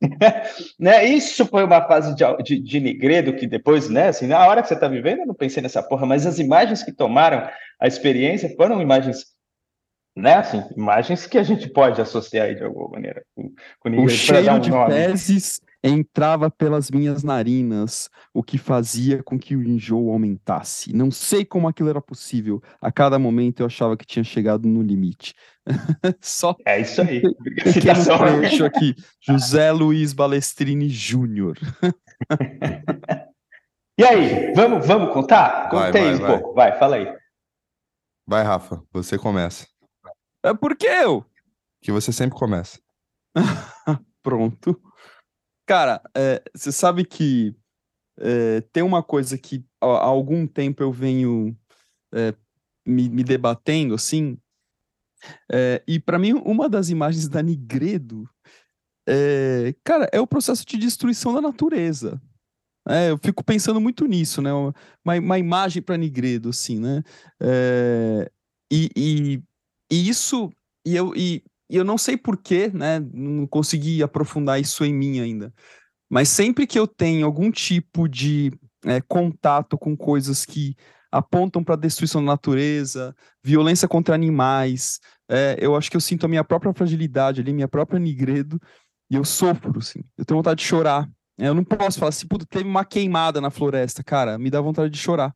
[0.78, 4.62] né, isso foi uma fase de, de, de nigredo que depois, né, assim, na hora
[4.62, 7.48] que você está vivendo, eu não pensei nessa porra, mas as imagens que tomaram
[7.80, 9.35] a experiência foram imagens
[10.16, 14.08] né, assim, imagens que a gente pode associar aí de alguma maneira com, com o
[14.08, 14.92] cheiro um de nome.
[14.92, 20.92] fezes entrava pelas minhas narinas, o que fazia com que o enjoo aumentasse.
[20.92, 22.60] Não sei como aquilo era possível.
[22.80, 25.34] A cada momento eu achava que tinha chegado no limite.
[26.20, 27.20] Só É isso aí.
[27.62, 28.18] pequeno Citação.
[28.18, 28.94] trecho aqui.
[29.20, 31.56] José Luiz Balestrini Júnior.
[33.98, 35.70] E aí, vamos, vamos contar?
[35.70, 36.38] Vai, Conta aí vai, um vai.
[36.38, 36.54] pouco.
[36.54, 37.16] Vai, fala aí.
[38.26, 39.66] Vai, Rafa, você começa.
[40.46, 41.24] É porque eu.
[41.82, 42.80] Que você sempre começa.
[44.22, 44.80] Pronto.
[45.66, 47.54] Cara, é, você sabe que
[48.18, 51.56] é, tem uma coisa que há, há algum tempo eu venho
[52.14, 52.32] é,
[52.86, 54.38] me, me debatendo, assim,
[55.50, 58.28] é, e para mim uma das imagens da Nigredo,
[59.08, 62.20] é, cara, é o processo de destruição da natureza.
[62.88, 64.52] É, eu fico pensando muito nisso, né?
[64.52, 64.72] Uma,
[65.18, 67.02] uma imagem para Nigredo, assim, né?
[67.40, 68.30] É,
[68.70, 69.42] e, e,
[69.90, 70.50] e isso,
[70.84, 73.00] e eu, e, e eu não sei porquê, né?
[73.12, 75.52] Não consegui aprofundar isso em mim ainda.
[76.08, 78.52] Mas sempre que eu tenho algum tipo de
[78.84, 80.76] é, contato com coisas que
[81.10, 86.28] apontam para destruição da natureza, violência contra animais, é, eu acho que eu sinto a
[86.28, 88.60] minha própria fragilidade ali, minha própria nigredo,
[89.10, 90.00] e eu sofro, assim.
[90.16, 91.08] Eu tenho vontade de chorar.
[91.38, 94.60] É, eu não posso falar assim, puta, teve uma queimada na floresta, cara, me dá
[94.60, 95.34] vontade de chorar.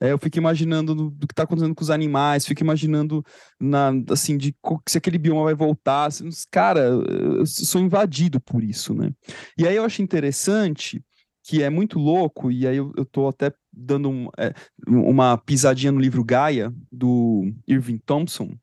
[0.00, 3.24] É, eu fico imaginando do, que está acontecendo com os animais, fico imaginando
[3.60, 4.54] na, assim, de
[4.86, 6.06] se aquele bioma vai voltar.
[6.06, 9.12] assim, cara, eu sou invadido por isso, né?
[9.56, 11.02] E aí eu acho interessante
[11.42, 14.52] que é muito louco, e aí eu, tô até dando um, é,
[14.86, 18.54] uma pisadinha no livro Gaia, do Irving Thompson,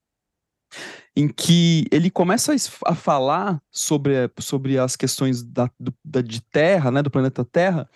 [1.16, 2.54] em que ele começa
[2.86, 7.90] a falar sobre, sobre as questões da, do- da, de Terra, né, do planeta Terra,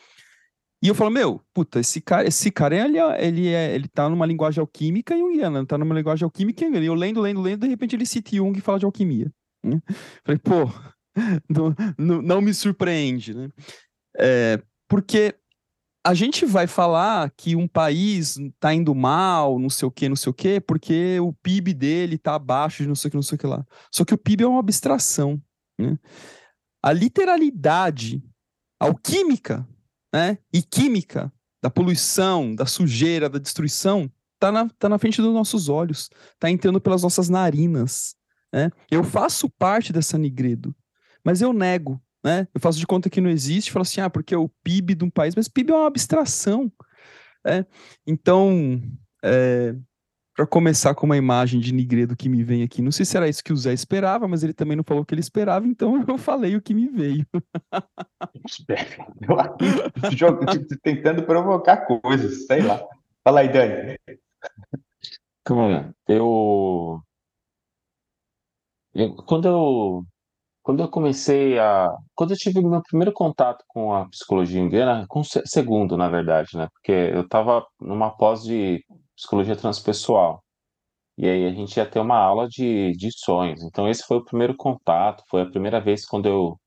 [0.82, 4.10] e eu falo, meu, puta, esse cara, esse cara ele, é- ele, é, ele tá
[4.10, 6.66] numa linguagem alquímica junguiana, tá numa linguagem alquímica.
[6.66, 9.30] E eu lendo, lendo, lendo, de repente ele cita Jung e fala de alquimia.
[9.64, 9.82] né?
[10.26, 10.72] Falei, pô,
[11.50, 13.50] não, não, não me surpreende, né?
[14.18, 15.36] É, porque
[16.06, 20.16] a gente vai falar que um país tá indo mal, não sei o que, não
[20.16, 23.24] sei o que, porque o PIB dele tá abaixo de não sei o que, não
[23.24, 23.66] sei o que lá.
[23.94, 25.42] Só que o PIB é uma abstração,
[25.78, 26.00] né?
[26.82, 28.24] A literalidade
[28.80, 29.68] alquímica
[30.14, 35.34] né, e química da poluição, da sujeira, da destruição, tá na, tá na frente dos
[35.34, 38.16] nossos olhos, tá entrando pelas nossas narinas,
[38.52, 38.72] né?
[38.90, 40.74] Eu faço parte dessa nigredo,
[41.24, 42.48] mas eu nego, né?
[42.54, 45.04] Eu faço de conta que não existe, falo assim, ah, porque é o PIB de
[45.04, 46.72] um país, mas PIB é uma abstração,
[47.46, 47.66] né?
[48.08, 48.82] Então,
[49.24, 49.76] é,
[50.40, 53.28] para começar com uma imagem de nigredo que me vem aqui, não sei se era
[53.28, 56.02] isso que o Zé esperava, mas ele também não falou o que ele esperava, então
[56.08, 57.28] eu falei o que me veio.
[59.28, 59.38] Eu
[60.48, 62.82] aqui tentando provocar coisas, sei lá.
[63.22, 63.98] Fala aí, Dani.
[65.44, 67.02] Cara, eu,
[68.94, 70.06] eu- quando eu
[70.64, 75.20] quando eu comecei a quando eu tive meu primeiro contato com a psicologia junguiana, com
[75.20, 76.70] o se- segundo, na verdade, né?
[76.72, 78.82] Porque eu estava numa pós de
[79.20, 80.44] psicologia transpessoal.
[81.18, 83.62] E aí a gente ia ter uma aula de, de sonhos.
[83.64, 86.60] Então esse foi o primeiro contato, foi a primeira vez quando eu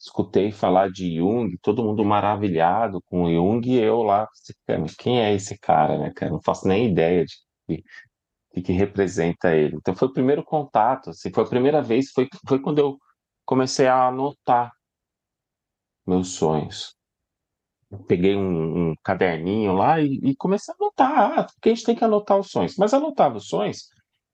[0.00, 4.28] escutei falar de Jung, todo mundo maravilhado com Jung, e eu lá,
[4.66, 6.32] cara, quem é esse cara, né, cara?
[6.32, 7.34] Não faço nem ideia de
[7.68, 7.84] que,
[8.56, 9.76] de que representa ele.
[9.76, 12.98] Então foi o primeiro contato, assim, foi a primeira vez, foi, foi quando eu
[13.46, 14.72] comecei a anotar
[16.06, 16.96] meus sonhos.
[18.06, 21.96] Peguei um, um caderninho lá e, e comecei a anotar, ah, porque a gente tem
[21.96, 22.76] que anotar os sonhos.
[22.76, 23.88] Mas anotava os sonhos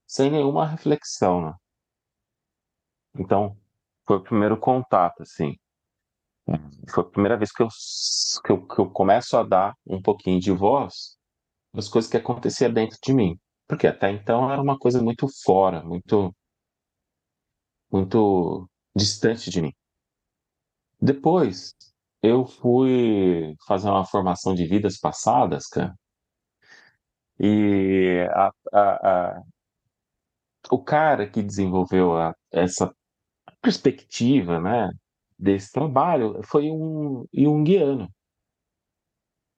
[0.06, 1.54] sem nenhuma reflexão, né?
[3.18, 3.56] Então,
[4.06, 5.56] foi o primeiro contato, assim.
[6.88, 7.68] Foi a primeira vez que eu,
[8.44, 11.18] que eu, que eu começo a dar um pouquinho de voz
[11.74, 13.38] das coisas que aconteciam dentro de mim.
[13.66, 16.34] Porque até então era uma coisa muito fora, muito,
[17.92, 19.72] muito distante de mim.
[21.00, 21.74] Depois,
[22.22, 25.94] eu fui fazer uma formação de vidas passadas, cara.
[27.40, 29.42] E a, a, a,
[30.70, 32.12] o cara que desenvolveu
[32.52, 32.92] essa
[33.62, 34.90] perspectiva, né,
[35.38, 38.08] desse trabalho foi um junguiano.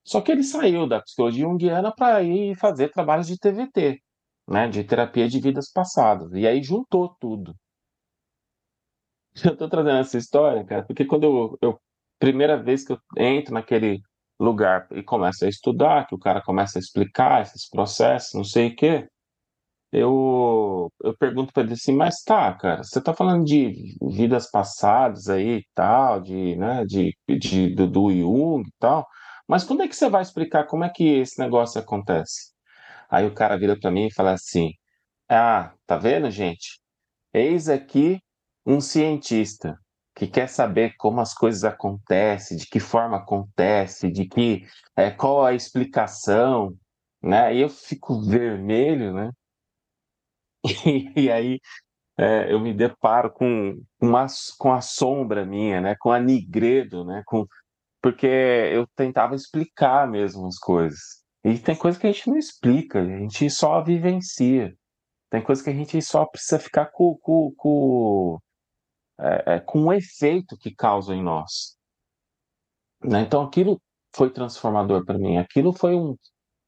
[0.04, 4.02] Só que ele saiu da psicologia junguiana para ir fazer trabalhos de TVT,
[4.48, 6.32] né, de terapia de vidas passadas.
[6.34, 7.54] E aí juntou tudo.
[9.44, 11.80] Eu estou trazendo essa história, cara, porque quando eu, eu
[12.20, 14.02] primeira vez que eu entro naquele
[14.40, 18.68] lugar e começo a estudar, que o cara começa a explicar esses processos, não sei
[18.68, 19.08] o quê,
[19.92, 25.28] eu, eu pergunto para ele assim, mas tá, cara, você tá falando de vidas passadas
[25.28, 29.06] aí e tal, de, né, de, de, do, do Jung e tal,
[29.48, 32.52] mas quando é que você vai explicar como é que esse negócio acontece?
[33.10, 34.72] Aí o cara vira para mim e fala assim,
[35.30, 36.80] ah, tá vendo, gente?
[37.34, 38.20] Eis aqui
[38.66, 39.79] um cientista.
[40.14, 45.44] Que quer saber como as coisas acontecem, de que forma acontece, de que é, qual
[45.44, 46.76] a explicação,
[47.22, 47.54] né?
[47.54, 49.30] E eu fico vermelho, né?
[51.16, 51.60] E, aí
[52.18, 54.26] é, eu me deparo com uma,
[54.58, 55.96] com a sombra minha, né?
[55.98, 57.22] Com a nigredo, né?
[57.26, 57.46] Com,
[58.02, 61.20] porque eu tentava explicar mesmo as coisas.
[61.44, 64.74] E tem coisa que a gente não explica, a gente só vivencia.
[65.30, 68.38] Tem coisa que a gente só precisa ficar com, com, com,
[69.20, 71.76] é, é, com o efeito que causa em nós.
[73.02, 73.22] Né?
[73.22, 73.80] Então aquilo
[74.14, 75.36] foi transformador para mim.
[75.38, 76.16] Aquilo foi um,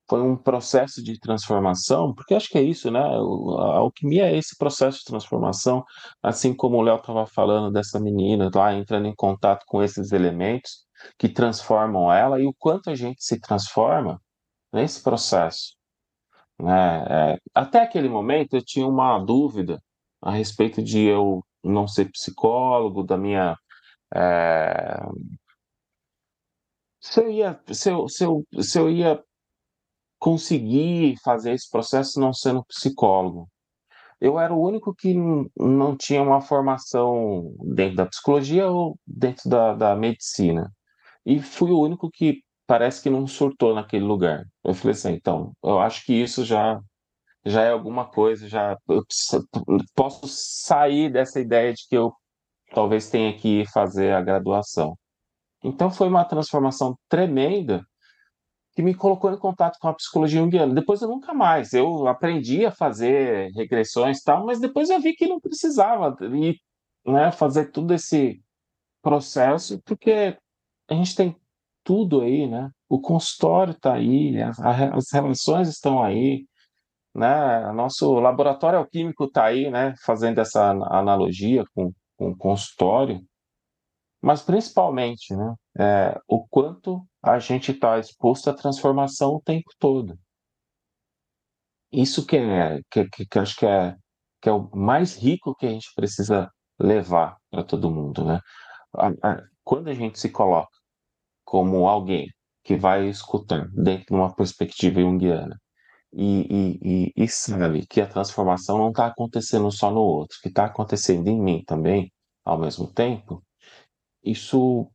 [0.08, 3.00] foi um processo de transformação, porque acho que é isso, né?
[3.00, 5.84] A alquimia é esse processo de transformação,
[6.22, 10.84] assim como o Léo estava falando dessa menina lá entrando em contato com esses elementos
[11.18, 14.20] que transformam ela e o quanto a gente se transforma
[14.72, 15.74] nesse processo.
[16.60, 17.04] Né?
[17.08, 19.82] É, até aquele momento eu tinha uma dúvida
[20.20, 23.56] a respeito de eu não ser psicólogo, da minha.
[24.14, 24.98] É...
[27.00, 29.22] Se, eu ia, se, eu, se, eu, se eu ia
[30.18, 33.48] conseguir fazer esse processo não sendo psicólogo.
[34.20, 35.12] Eu era o único que
[35.56, 40.70] não tinha uma formação dentro da psicologia ou dentro da, da medicina.
[41.26, 44.44] E fui o único que parece que não surtou naquele lugar.
[44.64, 46.80] Eu falei assim, então, eu acho que isso já
[47.44, 49.04] já é alguma coisa, já eu
[49.94, 52.12] posso sair dessa ideia de que eu
[52.72, 54.96] talvez tenha que fazer a graduação.
[55.62, 57.84] Então foi uma transformação tremenda
[58.74, 60.74] que me colocou em contato com a psicologia junguiana.
[60.74, 65.14] Depois eu nunca mais, eu aprendi a fazer regressões e tal, mas depois eu vi
[65.14, 66.56] que não precisava e,
[67.06, 68.42] né, fazer todo esse
[69.02, 70.36] processo, porque
[70.88, 71.36] a gente tem
[71.84, 72.70] tudo aí, né?
[72.88, 76.46] O consultório está aí, as, as relações estão aí,
[77.14, 77.72] né?
[77.72, 79.94] Nosso laboratório alquímico está aí, né?
[80.04, 83.20] Fazendo essa analogia com, com o consultório,
[84.20, 85.54] mas principalmente, né?
[85.78, 90.18] É, o quanto a gente está exposto à transformação o tempo todo.
[91.92, 93.94] Isso que é, que, que, que acho que é,
[94.40, 98.40] que é o mais rico que a gente precisa levar para todo mundo, né?
[99.64, 100.70] Quando a gente se coloca
[101.44, 102.28] como alguém
[102.64, 105.61] que vai escutar dentro de uma perspectiva junguiana
[106.12, 110.48] e, e, e, e sabe que a transformação não está acontecendo só no outro, que
[110.48, 112.12] está acontecendo em mim também,
[112.44, 113.42] ao mesmo tempo,
[114.22, 114.90] isso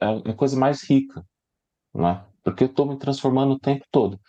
[0.00, 1.24] é a coisa mais rica,
[1.94, 2.24] né?
[2.44, 4.20] porque eu estou me transformando o tempo todo.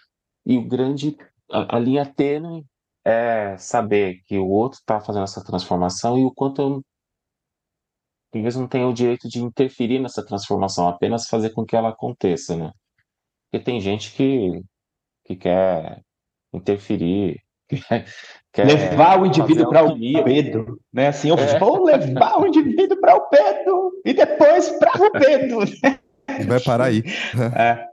[0.46, 1.16] E o grande,
[1.52, 2.66] a, a linha tênue
[3.06, 6.82] é saber que o outro está fazendo essa transformação e o quanto eu
[8.32, 12.56] talvez não tenha o direito de interferir nessa transformação, apenas fazer com que ela aconteça,
[12.56, 12.72] né?
[13.50, 14.62] Porque tem gente que,
[15.26, 16.04] que quer
[16.54, 17.42] interferir,
[18.54, 21.08] quer levar o indivíduo para o Pedro, né?
[21.10, 21.60] Assim, eu é.
[21.60, 25.60] vou levar o indivíduo para o Pedro e depois para o Pedro.
[26.40, 27.04] E vai parar aí.
[27.56, 27.88] É.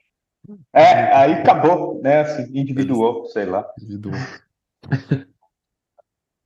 [0.72, 2.20] é, aí acabou, né?
[2.20, 3.66] Assim, individuou, sei lá.
[3.78, 4.14] Individuou.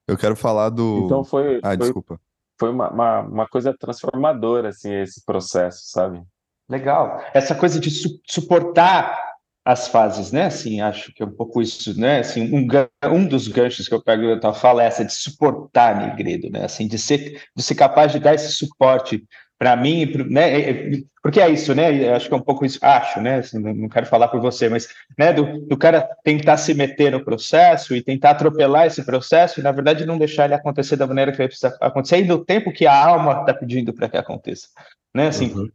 [0.07, 1.03] Eu quero falar do.
[1.05, 1.59] Então foi.
[1.63, 2.21] Ah, foi, desculpa.
[2.59, 6.23] Foi uma, uma, uma, coisa transformadora, assim, esse processo, sabe?
[6.69, 7.23] Legal.
[7.33, 9.28] Essa coisa de su suportar
[9.69, 10.47] as fases, né?
[10.47, 12.21] Assim, acho que é um pouco isso, né?
[12.21, 12.67] Assim, um,
[13.13, 16.65] um dos ganchos que eu pego da tua fala é essa de suportar Negredo, né?
[16.65, 19.23] Assim, de ser, de ser capaz de dar esse suporte
[19.59, 21.03] para mim, né?
[21.23, 21.95] Porque é isso, né?
[22.03, 23.41] Eu acho que é um pouco isso, acho, né?
[23.41, 25.35] Assim, não quero falar por você, mas, né?
[25.35, 29.71] Do, do cara tentar se meter no processo e tentar atropelar esse processo e, na
[29.71, 32.87] verdade, não deixar ele acontecer da maneira que ele precisa acontecer e no tempo que
[32.87, 34.69] a alma está pedindo para que aconteça,
[35.15, 35.27] né?
[35.27, 35.69] Assim, uhum.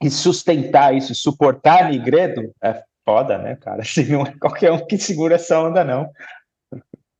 [0.00, 3.82] e sustentar isso, suportar Negredo é foda, né, cara?
[3.82, 6.08] Assim, não é qualquer um que segura essa onda, não.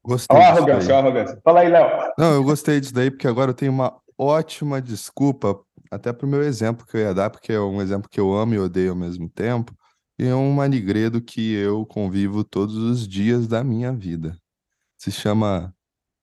[0.05, 0.37] Gostei.
[0.37, 1.41] Ó, a arrogância, a arrogância.
[1.45, 2.13] Fala aí, Léo.
[2.17, 6.43] Não, eu gostei disso daí, porque agora eu tenho uma ótima desculpa, até pro meu
[6.43, 8.97] exemplo que eu ia dar, porque é um exemplo que eu amo e odeio ao
[8.97, 9.75] mesmo tempo,
[10.19, 14.37] e é um manigredo que eu convivo todos os dias da minha vida.
[14.99, 15.75] Se chama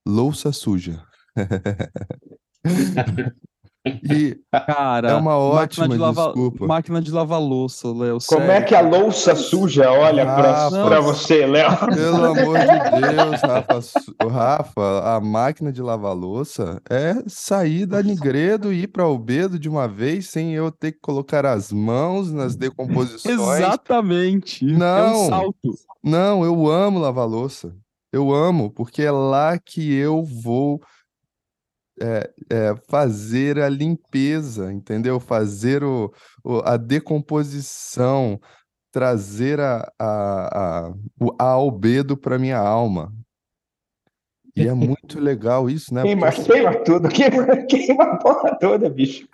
[0.07, 1.03] louça suja.
[3.87, 6.67] E Cara, é uma ótima máquina de desculpa.
[6.67, 8.17] Máquina de lavar louça, Léo.
[8.27, 8.51] Como sério.
[8.51, 11.77] é que a louça suja olha para você, Léo?
[11.77, 13.79] Pelo amor de Deus, Rafa,
[14.29, 19.69] Rafa, a máquina de lavar louça é sair da Nigredo e ir para Albedo de
[19.69, 23.39] uma vez sem eu ter que colocar as mãos nas decomposições.
[23.39, 24.65] Exatamente.
[24.65, 24.87] Não.
[24.97, 25.75] É um salto.
[26.03, 27.75] Não, eu amo lavar louça.
[28.11, 30.81] Eu amo, porque é lá que eu vou
[32.01, 35.19] é, é, fazer a limpeza, entendeu?
[35.19, 36.11] Fazer o,
[36.43, 38.39] o a decomposição,
[38.91, 43.13] trazer a, a, a, o albedo para minha alma.
[44.55, 46.01] E é muito legal isso, né?
[46.03, 49.27] Queima, Porque, queima tudo, queima, queima a porra toda, bicho.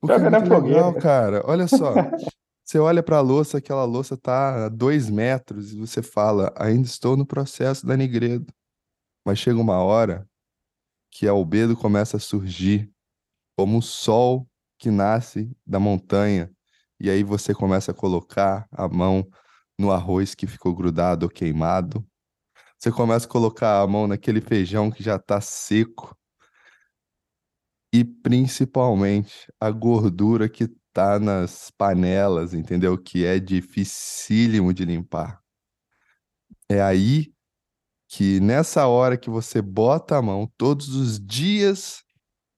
[0.00, 1.00] porque é Joga na muito legal, fogueira.
[1.00, 1.42] cara.
[1.46, 1.94] Olha só.
[2.64, 6.86] Você olha para a louça, aquela louça tá a dois metros e você fala, ainda
[6.86, 8.46] estou no processo da Nigredo.
[9.26, 10.26] Mas chega uma hora
[11.12, 12.90] que albedo começa a surgir
[13.54, 14.48] como o sol
[14.78, 16.50] que nasce da montanha.
[16.98, 19.28] E aí você começa a colocar a mão
[19.78, 22.04] no arroz que ficou grudado ou queimado.
[22.78, 26.16] Você começa a colocar a mão naquele feijão que já está seco.
[27.92, 32.96] E principalmente a gordura que tá nas panelas, entendeu?
[32.96, 35.42] Que é dificílimo de limpar.
[36.70, 37.32] É aí
[38.12, 42.02] que nessa hora que você bota a mão todos os dias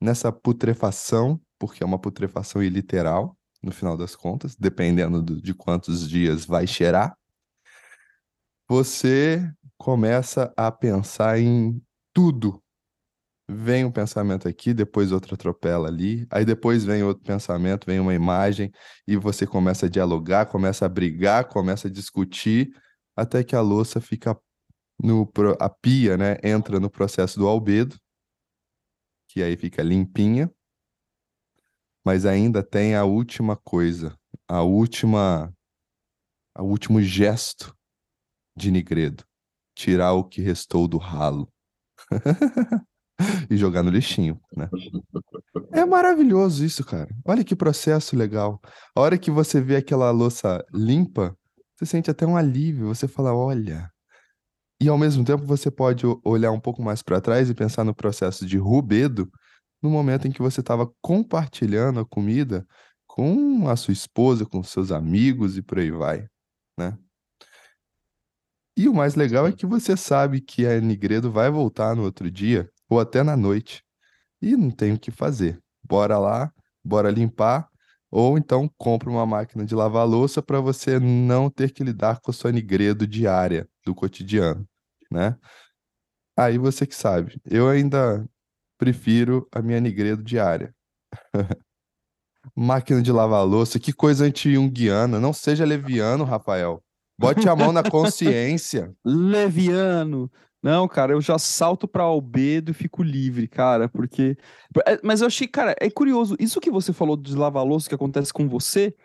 [0.02, 6.08] nessa putrefação, porque é uma putrefação iliteral, no final das contas, dependendo do- de quantos
[6.08, 7.14] dias vai cheirar,
[8.68, 9.48] você
[9.78, 11.80] começa a pensar em
[12.12, 12.60] tudo.
[13.48, 18.14] Vem um pensamento aqui, depois outro atropela ali, aí depois vem outro pensamento, vem uma
[18.14, 18.72] imagem,
[19.06, 22.70] e você começa a dialogar, começa a brigar, começa a discutir,
[23.16, 24.36] até que a louça fica
[25.02, 27.96] no a pia, né, entra no processo do albedo,
[29.28, 30.52] que aí fica limpinha,
[32.04, 34.16] mas ainda tem a última coisa,
[34.46, 35.52] a última,
[36.58, 37.76] o último gesto
[38.56, 39.24] de Nigredo,
[39.74, 41.52] tirar o que restou do ralo
[43.50, 44.68] e jogar no lixinho, né?
[45.72, 47.08] É maravilhoso isso, cara.
[47.24, 48.60] Olha que processo legal.
[48.94, 51.36] A hora que você vê aquela louça limpa,
[51.76, 52.88] você sente até um alívio.
[52.88, 53.90] Você fala, olha.
[54.80, 57.94] E ao mesmo tempo você pode olhar um pouco mais para trás e pensar no
[57.94, 59.30] processo de rubedo,
[59.82, 62.66] no momento em que você estava compartilhando a comida
[63.06, 66.26] com a sua esposa, com seus amigos e por aí vai,
[66.78, 66.98] né?
[68.76, 72.28] E o mais legal é que você sabe que a Nigredo vai voltar no outro
[72.28, 73.84] dia ou até na noite.
[74.42, 75.60] E não tem o que fazer.
[75.82, 76.52] Bora lá,
[76.84, 77.68] bora limpar,
[78.14, 82.30] ou então compra uma máquina de lavar louça para você não ter que lidar com
[82.30, 84.64] a sua Nigredo diária do cotidiano,
[85.10, 85.36] né?
[86.38, 87.40] Aí você que sabe.
[87.44, 88.24] Eu ainda
[88.78, 90.72] prefiro a minha Nigredo diária.
[92.54, 95.18] Máquina de lavar louça, que coisa anti-junguiana.
[95.18, 96.80] Não seja leviano, Rafael.
[97.18, 98.94] Bote a mão na consciência.
[99.04, 100.30] Leviano.
[100.64, 104.34] Não, cara, eu já salto pra albedo e fico livre, cara, porque.
[104.86, 106.34] É, Mas eu achei, cara, é curioso.
[106.40, 108.96] Isso que você falou de lavar louça que acontece com você,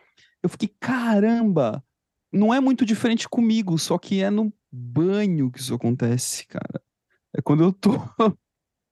[0.41, 1.83] eu fiquei, caramba,
[2.31, 6.81] não é muito diferente comigo, só que é no banho que isso acontece, cara.
[7.35, 7.91] É quando eu tô.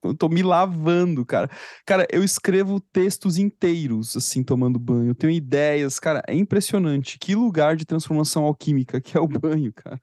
[0.03, 1.49] Eu tô me lavando, cara.
[1.85, 5.09] Cara, eu escrevo textos inteiros, assim, tomando banho.
[5.09, 7.19] Eu tenho ideias, cara, é impressionante.
[7.19, 9.99] Que lugar de transformação alquímica que é o banho, cara.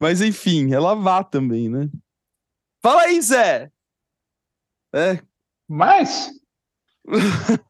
[0.00, 1.88] Mas enfim, é lavar também, né?
[2.82, 3.70] Fala aí, Zé!
[4.94, 5.20] É,
[5.68, 6.30] Mas,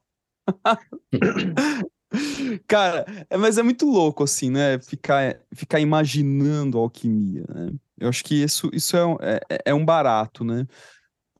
[2.67, 4.79] cara, é- mas é muito louco, assim, né?
[4.81, 7.73] Ficar, ficar imaginando alquimia, né?
[7.99, 10.67] Eu acho que isso, isso é, um- é, é um barato, né?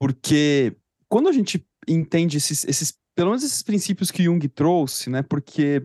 [0.01, 0.77] Porque
[1.09, 5.23] quando a gente entende esses, esses, pelo menos esses princípios que Jung trouxe, né?
[5.23, 5.83] Porque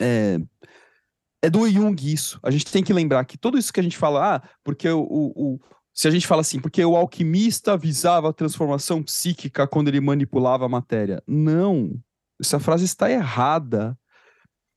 [0.00, 0.38] é,
[1.44, 2.40] é do Jung isso.
[2.42, 5.00] A gente tem que lembrar que tudo isso que a gente fala, ah, porque o,
[5.02, 5.60] o, o-
[5.92, 10.64] se a gente fala assim, porque o alquimista visava a transformação psíquica quando ele manipulava
[10.64, 11.22] a matéria.
[11.26, 11.92] Não,
[12.40, 13.96] essa frase está errada.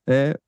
[0.07, 0.39] É,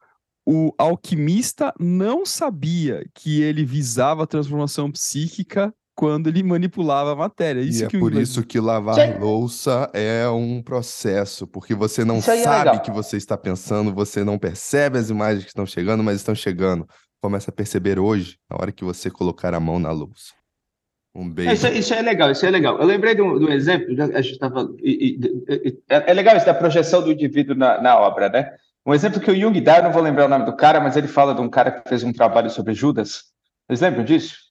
[0.46, 7.60] o alquimista não sabia que ele visava a transformação psíquica quando ele manipulava a matéria.
[7.60, 12.20] Isso e é por isso que lavar Gente- louça é um processo, porque você não
[12.20, 12.82] Isso é sabe legal.
[12.82, 16.88] que você está pensando, você não percebe as imagens que estão chegando, mas estão chegando.
[17.22, 20.32] Começa a perceber hoje, na hora que você colocar a mão na louça.
[21.14, 21.52] Um É, beijo.
[21.54, 22.80] Isso, isso é legal, isso é legal.
[22.80, 24.70] Eu lembrei de um, de um exemplo, já- a gente estava.
[25.90, 28.52] É, é legal isso da projeção do indivíduo na, na obra, né?
[28.86, 30.96] Um exemplo que o Jung dá, eu não vou lembrar o nome do cara, mas
[30.96, 33.24] ele fala de um cara que fez um trabalho sobre Judas.
[33.68, 34.49] Vocês lembram disso?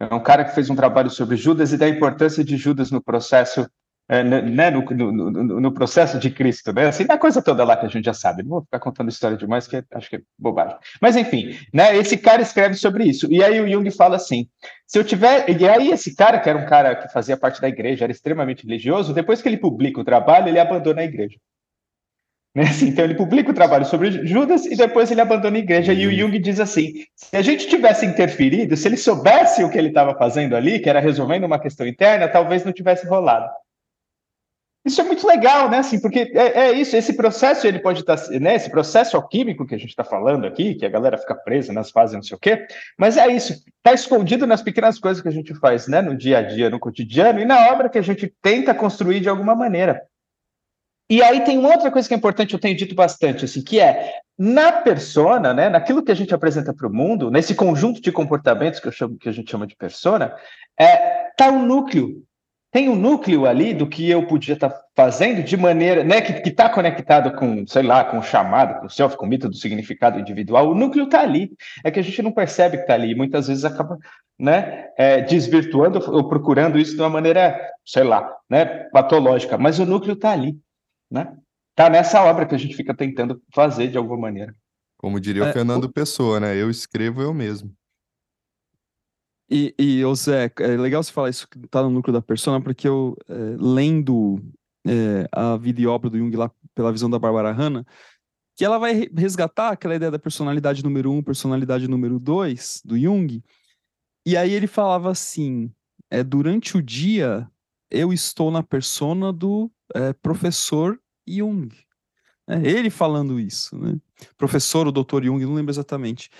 [0.00, 3.02] É um cara que fez um trabalho sobre Judas e da importância de Judas no
[3.02, 3.68] processo,
[4.08, 6.86] é, né, no, no, no, no processo de Cristo, né?
[6.86, 8.44] Assim, a coisa toda lá que a gente já sabe.
[8.44, 10.76] Não vou ficar contando história demais, que acho que é bobagem.
[11.00, 11.96] Mas enfim, né?
[11.96, 13.26] Esse cara escreve sobre isso.
[13.30, 14.48] E aí o Jung fala assim:
[14.86, 15.50] se eu tiver.
[15.50, 18.64] E aí, esse cara, que era um cara que fazia parte da igreja, era extremamente
[18.64, 21.36] religioso, depois que ele publica o trabalho, ele abandona a igreja.
[22.58, 22.64] Né?
[22.64, 25.92] Assim, então, ele publica o trabalho sobre Judas e depois ele abandona a igreja.
[25.92, 29.78] E o Jung diz assim: se a gente tivesse interferido, se ele soubesse o que
[29.78, 33.48] ele estava fazendo ali, que era resolvendo uma questão interna, talvez não tivesse rolado.
[34.84, 35.78] isso é muito legal, né?
[35.78, 38.56] Assim, porque é, é, isso, esse processo ele pode estar, tá, né?
[38.56, 41.92] Esse processo alquímico que a gente está falando aqui, que a galera fica presa nas
[41.92, 42.66] fases, não sei o quê,
[42.98, 46.02] mas é isso, está escondido nas pequenas coisas que a gente faz, né?
[46.02, 49.28] No dia a dia, no cotidiano e na obra que a gente tenta construir de
[49.28, 50.02] alguma maneira.
[51.10, 53.80] E aí tem uma outra coisa que é importante, eu tenho dito bastante, assim, que
[53.80, 58.12] é na persona, né, naquilo que a gente apresenta para o mundo, nesse conjunto de
[58.12, 60.34] comportamentos que eu chamo, que a gente chama de persona,
[60.78, 62.22] é tá o núcleo.
[62.70, 66.46] Tem um núcleo ali do que eu podia estar tá fazendo de maneira, né, que
[66.46, 69.56] está conectado com, sei lá, com o chamado, com o self, com o mito do
[69.56, 70.68] significado individual.
[70.68, 71.50] O núcleo está ali.
[71.82, 73.14] É que a gente não percebe que está ali.
[73.14, 73.96] Muitas vezes acaba,
[74.38, 79.56] né, é, desvirtuando ou procurando isso de uma maneira, sei lá, né, patológica.
[79.56, 80.54] Mas o núcleo está ali
[81.10, 81.36] né?
[81.74, 84.54] Tá nessa obra que a gente fica tentando fazer de alguma maneira.
[84.96, 85.92] Como diria é, o Fernando o...
[85.92, 86.56] Pessoa, né?
[86.56, 87.72] Eu escrevo eu mesmo.
[89.50, 92.60] E, e ô Zé, é legal você falar isso que tá no núcleo da persona,
[92.60, 94.42] porque eu, é, lendo
[94.86, 97.86] é, a vida e obra do Jung lá pela visão da Barbara Hanna,
[98.56, 103.42] que ela vai resgatar aquela ideia da personalidade número um, personalidade número dois do Jung,
[104.26, 105.72] e aí ele falava assim,
[106.10, 107.48] é, durante o dia
[107.90, 111.68] eu estou na persona do é, professor Jung.
[112.48, 113.96] É, ele falando isso, né?
[114.36, 116.30] Professor, o doutor Jung, não lembro exatamente.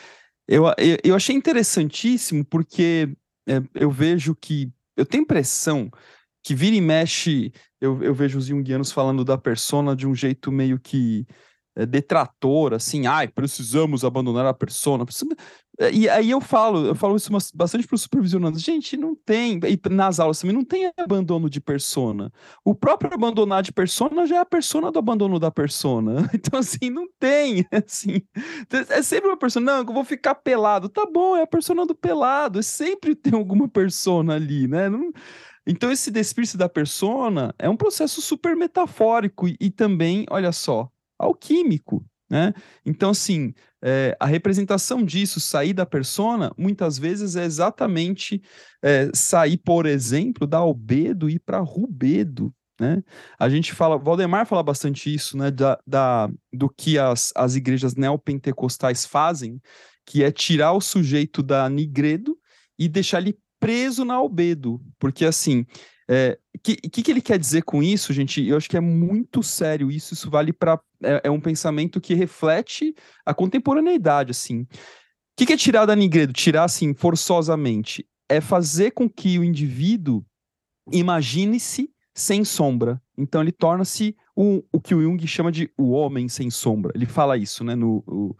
[0.46, 3.14] Eu, eu, eu achei interessantíssimo porque
[3.46, 4.72] é, eu vejo que.
[4.96, 5.90] Eu tenho impressão
[6.42, 10.50] que vira e mexe, eu, eu vejo os junguianos falando da persona de um jeito
[10.50, 11.26] meio que
[11.76, 15.04] é, detrator, assim, ai, precisamos abandonar a persona.
[15.92, 18.60] E aí eu falo, eu falo isso bastante para os supervisionandos.
[18.62, 22.32] Gente, não tem, e nas aulas também, não tem abandono de persona.
[22.64, 26.28] O próprio abandonar de persona já é a persona do abandono da persona.
[26.38, 28.22] Então, assim, não tem, assim.
[28.88, 30.88] É sempre uma persona, não, eu vou ficar pelado.
[30.88, 32.62] Tá bom, é a persona do pelado.
[32.62, 34.88] Sempre tem alguma persona ali, né?
[34.88, 35.12] Não...
[35.66, 40.90] Então, esse despir-se da persona é um processo super metafórico e, e também, olha só,
[41.18, 42.52] alquímico, né?
[42.84, 48.42] Então, assim, é, a representação disso, sair da persona, muitas vezes é exatamente
[48.82, 53.02] é, sair, por exemplo, da albedo e ir para rubedo, né?
[53.38, 57.96] A gente fala, Valdemar fala bastante isso, né, da, da, do que as, as igrejas
[57.96, 59.60] neopentecostais fazem,
[60.06, 62.38] que é tirar o sujeito da nigredo
[62.78, 65.66] e deixar ele preso na albedo, porque assim,
[66.08, 68.42] o é, que, que, que, ele quer dizer com isso, gente?
[68.46, 70.14] Eu acho que é muito sério isso.
[70.14, 70.80] Isso vale para.
[71.02, 72.94] É, é, um pensamento que reflete
[73.24, 74.62] a contemporaneidade, assim.
[74.62, 74.68] O
[75.36, 76.32] que, que é tirar da Nigredo?
[76.32, 78.06] Tirar, assim, forçosamente.
[78.28, 80.24] É fazer com que o indivíduo
[80.90, 83.00] imagine-se sem sombra.
[83.16, 86.92] Então ele torna-se o, o que o Jung chama de o homem sem sombra.
[86.94, 87.74] Ele fala isso, né?
[87.74, 88.36] No, o,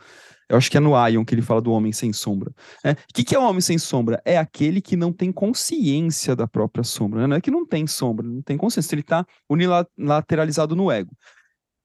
[0.49, 2.53] eu acho que é no Ion que ele fala do homem sem sombra.
[2.85, 4.21] É, o que, que é o homem sem sombra?
[4.25, 7.21] É aquele que não tem consciência da própria sombra.
[7.21, 7.27] Né?
[7.27, 11.15] Não é que não tem sombra, não tem consciência, ele está unilateralizado no ego.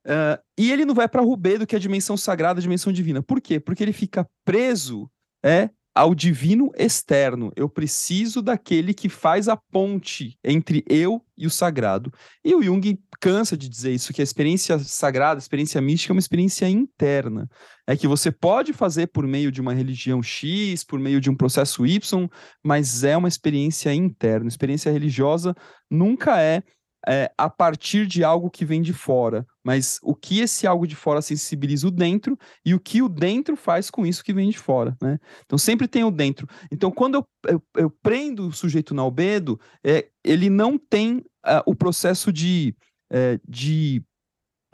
[0.06, 3.22] Uh, e ele não vai para Rubedo, que é a dimensão sagrada, a dimensão divina.
[3.22, 3.60] Por quê?
[3.60, 5.10] Porque ele fica preso
[5.44, 7.52] é, ao divino externo.
[7.56, 12.12] Eu preciso daquele que faz a ponte entre eu e o sagrado.
[12.44, 16.16] E o Jung cansa de dizer isso, que a experiência sagrada, a experiência mística é
[16.16, 17.48] uma experiência interna.
[17.88, 21.36] É que você pode fazer por meio de uma religião X, por meio de um
[21.36, 22.28] processo Y,
[22.64, 24.48] mas é uma experiência interna.
[24.48, 25.56] Experiência religiosa
[25.90, 26.64] nunca é
[27.08, 30.96] é, a partir de algo que vem de fora, mas o que esse algo de
[30.96, 34.60] fora sensibiliza o dentro e o que o dentro faz com isso que vem de
[34.60, 35.20] fora, né?
[35.46, 36.48] Então sempre tem o dentro.
[36.72, 41.64] Então quando eu, eu, eu prendo o sujeito na albedo, é, ele não tem uh,
[41.66, 42.76] o processo de,
[43.12, 44.04] é, de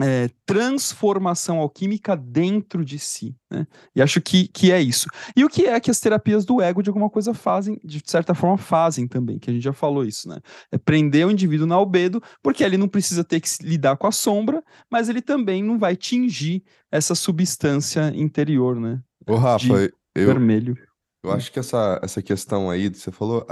[0.01, 3.35] é, transformação alquímica dentro de si.
[3.51, 3.67] Né?
[3.95, 5.07] E acho que, que é isso.
[5.35, 8.33] E o que é que as terapias do ego, de alguma coisa, fazem, de certa
[8.33, 10.39] forma, fazem também, que a gente já falou isso, né?
[10.71, 14.11] É prender o indivíduo na albedo, porque ele não precisa ter que lidar com a
[14.11, 19.01] sombra, mas ele também não vai tingir essa substância interior, né?
[19.27, 20.77] Ô, Rafa, eu, vermelho.
[21.23, 23.45] Eu acho que essa, essa questão aí, você falou,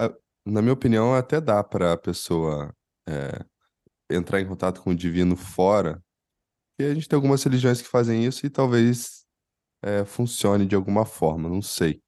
[0.45, 2.73] na minha opinião, até dá para a pessoa
[3.07, 3.43] é,
[4.09, 6.01] entrar em contato com o divino fora
[6.80, 9.25] e a gente tem algumas religiões que fazem isso e talvez
[9.82, 12.01] é, funcione de alguma forma, não sei.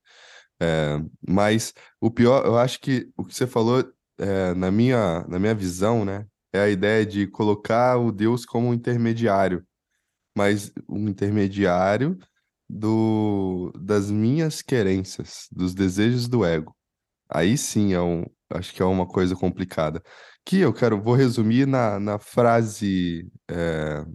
[0.62, 0.98] É,
[1.28, 3.84] mas o pior, eu acho que o que você falou,
[4.18, 8.70] é, na minha, na minha visão, né, é a ideia de colocar o Deus como
[8.70, 9.66] um intermediário,
[10.38, 12.18] mas um intermediário
[12.70, 16.76] do, das minhas querências, dos desejos do ego.
[17.30, 20.02] Aí sim é um, acho que é uma coisa complicada.
[20.46, 24.06] Que eu quero, vou resumir na, na frase é,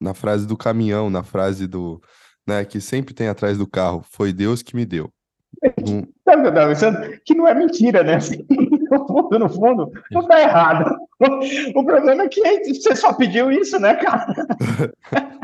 [0.00, 2.00] na frase do caminhão, na frase do,
[2.46, 5.12] né, que sempre tem atrás do carro, foi Deus que me deu.
[6.24, 7.20] Sabe o que eu pensando?
[7.24, 8.16] Que não é mentira, né?
[8.16, 8.44] Assim,
[8.90, 10.96] no fundo, no fundo, não está errado.
[11.74, 14.26] O problema é que você só pediu isso, né, cara?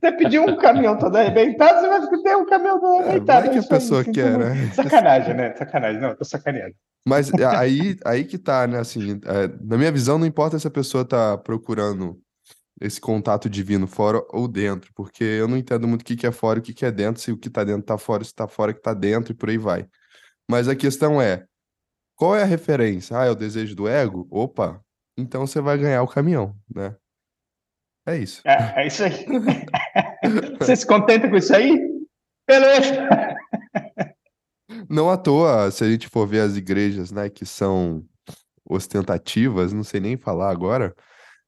[0.00, 3.46] Você pediu um caminhão todo arrebentado, você vai ter um caminhão todo arrebentado.
[3.46, 4.70] É, vai que a pessoa aí, quer, né?
[4.72, 5.54] Sacanagem, né?
[5.54, 6.00] Sacanagem.
[6.00, 6.74] Não, tô sacaneando.
[7.06, 8.78] Mas é, aí, aí que tá, né?
[8.78, 12.18] Assim, é, na minha visão, não importa se a pessoa tá procurando
[12.80, 16.32] esse contato divino fora ou dentro, porque eu não entendo muito o que, que é
[16.32, 18.34] fora e o que, que é dentro, se o que tá dentro tá fora, se
[18.34, 19.88] tá fora que tá dentro e por aí vai.
[20.48, 21.46] Mas a questão é,
[22.14, 23.18] qual é a referência?
[23.18, 24.26] Ah, é o desejo do ego?
[24.30, 24.80] Opa,
[25.16, 26.94] então você vai ganhar o caminhão, né?
[28.06, 28.42] É isso.
[28.46, 29.26] É, é isso aí.
[30.60, 31.76] você se contenta com isso aí?
[32.46, 33.08] Beleza.
[34.88, 38.04] Não à toa, se a gente for ver as igrejas, né, que são
[38.68, 40.94] ostentativas, não sei nem falar agora,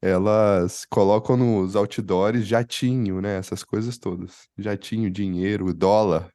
[0.00, 3.36] elas colocam nos outdoors jatinho, né?
[3.36, 4.48] Essas coisas todas.
[4.56, 6.28] Jatinho, dinheiro, dólar.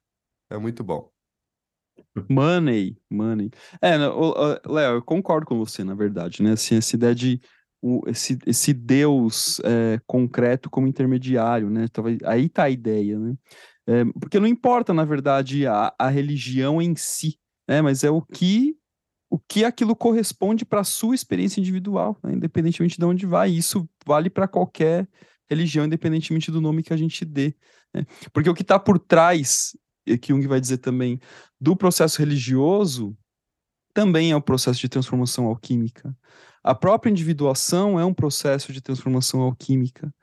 [0.49, 1.09] É muito bom.
[2.29, 3.49] Money, money.
[3.81, 6.51] É, Léo, eu concordo com você, na verdade, né?
[6.51, 7.41] Assim, essa ideia de
[8.07, 11.85] esse, esse Deus é, concreto como intermediário, né?
[12.25, 13.35] Aí tá a ideia, né?
[13.85, 17.37] É, porque não importa, na verdade, a, a religião em si,
[17.67, 17.81] né?
[17.81, 18.77] Mas é o que
[19.33, 22.33] o que aquilo corresponde para a sua experiência individual, né?
[22.33, 23.49] independentemente de onde vai.
[23.49, 25.09] Isso vale para qualquer
[25.49, 27.55] religião, independentemente do nome que a gente dê.
[27.91, 28.05] Né?
[28.31, 29.75] Porque o que está por trás,
[30.21, 31.19] que Jung vai dizer também,
[31.59, 33.17] do processo religioso,
[33.91, 36.15] também é o processo de transformação alquímica.
[36.63, 40.13] A própria individuação é um processo de transformação alquímica.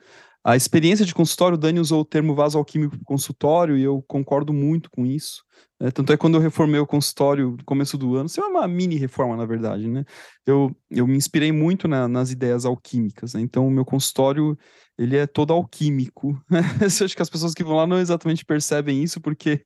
[0.42, 4.52] A experiência de consultório, o Dani usou o termo vaso alquímico consultório e eu concordo
[4.52, 5.44] muito com isso.
[5.78, 8.66] É, tanto é quando eu reformei o consultório no começo do ano, isso é uma
[8.66, 10.04] mini reforma, na verdade, né?
[10.46, 13.40] Eu, eu me inspirei muito na, nas ideias alquímicas, né?
[13.40, 14.58] Então, o meu consultório,
[14.98, 16.42] ele é todo alquímico.
[16.80, 19.64] eu acho que as pessoas que vão lá não exatamente percebem isso, porque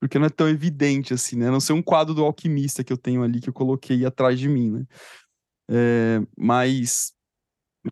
[0.00, 1.48] porque não é tão evidente assim, né?
[1.48, 4.38] A não ser um quadro do alquimista que eu tenho ali, que eu coloquei atrás
[4.38, 4.84] de mim, né?
[5.70, 7.12] É, mas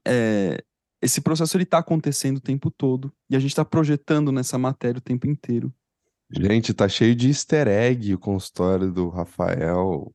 [0.07, 0.63] é,
[1.07, 4.99] esse processo ele está acontecendo o tempo todo e a gente está projetando nessa matéria
[4.99, 5.73] o tempo inteiro.
[6.29, 10.13] Gente, tá cheio de easter egg o consultório do Rafael.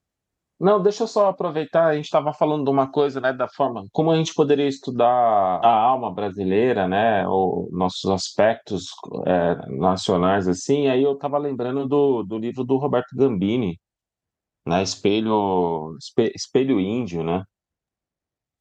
[0.59, 3.83] Não, deixa eu só aproveitar, a gente estava falando de uma coisa, né, da forma
[3.91, 8.85] como a gente poderia estudar a alma brasileira, né, ou nossos aspectos
[9.25, 13.79] é, nacionais, assim, aí eu estava lembrando do, do livro do Roberto Gambini,
[14.67, 15.97] né, Espelho,
[16.35, 17.43] Espelho Índio, né,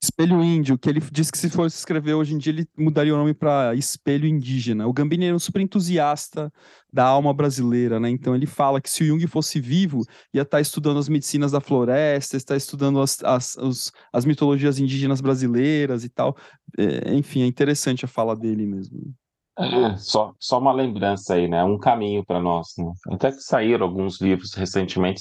[0.02, 3.18] Espelho Índio, que ele disse que se fosse escrever hoje em dia, ele mudaria o
[3.18, 4.86] nome para Espelho Indígena.
[4.86, 6.50] O Gambini era um super entusiasta
[6.90, 8.08] da alma brasileira, né?
[8.08, 10.00] Então ele fala que se o Jung fosse vivo,
[10.32, 15.20] ia estar tá estudando as medicinas da floresta, estar estudando as, as, as mitologias indígenas
[15.20, 16.34] brasileiras e tal.
[16.78, 19.14] É, enfim, é interessante a fala dele mesmo.
[19.58, 21.62] É, só, só uma lembrança aí, né?
[21.62, 22.68] Um caminho para nós.
[22.78, 22.90] Né?
[23.10, 25.20] Até que saíram alguns livros recentemente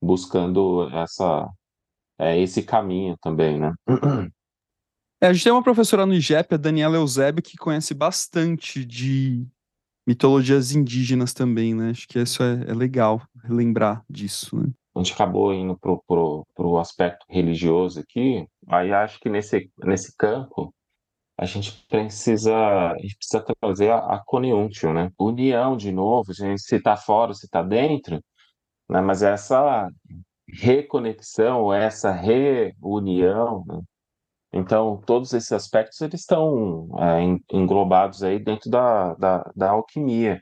[0.00, 1.46] buscando essa
[2.18, 3.74] é, esse caminho também, né?
[5.20, 9.46] É, a gente tem uma professora no IGEP, a Daniela Eusébio, que conhece bastante de
[10.06, 11.90] mitologias indígenas também, né?
[11.90, 14.70] Acho que isso é, é legal lembrar disso, né?
[14.94, 20.16] A gente acabou indo pro, pro, pro aspecto religioso aqui, aí acho que nesse, nesse
[20.16, 20.72] campo
[21.36, 22.54] a gente precisa
[22.92, 25.10] a gente precisa trazer a, a conjunction, né?
[25.18, 28.22] União de novo, a gente se tá fora, se tá dentro,
[28.88, 29.00] né?
[29.00, 29.88] Mas essa
[30.48, 33.64] reconexão, essa reunião.
[33.66, 33.80] Né?
[34.52, 40.40] Então, todos esses aspectos eles estão é, englobados aí dentro da, da, da alquimia.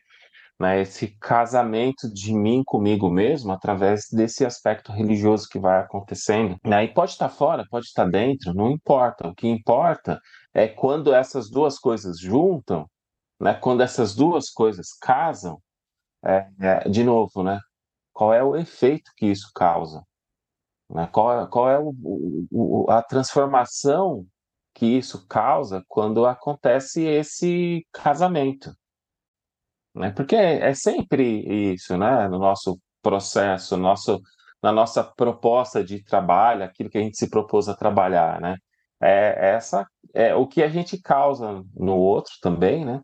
[0.60, 0.80] Né?
[0.82, 6.56] Esse casamento de mim comigo mesmo através desse aspecto religioso que vai acontecendo.
[6.64, 6.84] Né?
[6.84, 9.28] E pode estar fora, pode estar dentro, não importa.
[9.28, 10.20] O que importa
[10.54, 12.86] é quando essas duas coisas juntam,
[13.40, 13.54] né?
[13.54, 15.58] quando essas duas coisas casam,
[16.24, 17.58] é, é, de novo, né?
[18.22, 20.06] Qual é o efeito que isso causa,
[20.88, 21.08] né?
[21.10, 21.92] qual, é, qual é o,
[22.52, 24.24] o, a transformação
[24.72, 28.72] que isso causa quando acontece esse casamento.
[29.92, 30.12] Né?
[30.12, 32.28] Porque é, é sempre isso, né?
[32.28, 34.20] no nosso processo, nosso,
[34.62, 38.56] na nossa proposta de trabalho, aquilo que a gente se propôs a trabalhar, né?
[39.02, 43.02] É essa é o que a gente causa no outro também, né?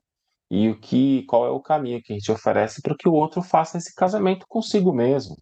[0.50, 3.42] E o que, qual é o caminho que a gente oferece para que o outro
[3.42, 5.36] faça esse casamento consigo mesmo,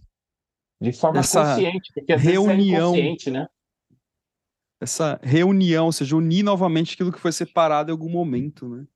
[0.80, 3.46] de forma essa consciente, porque às reunião, vezes é né?
[4.80, 8.86] Essa reunião, ou seja, unir novamente aquilo que foi separado em algum momento, né?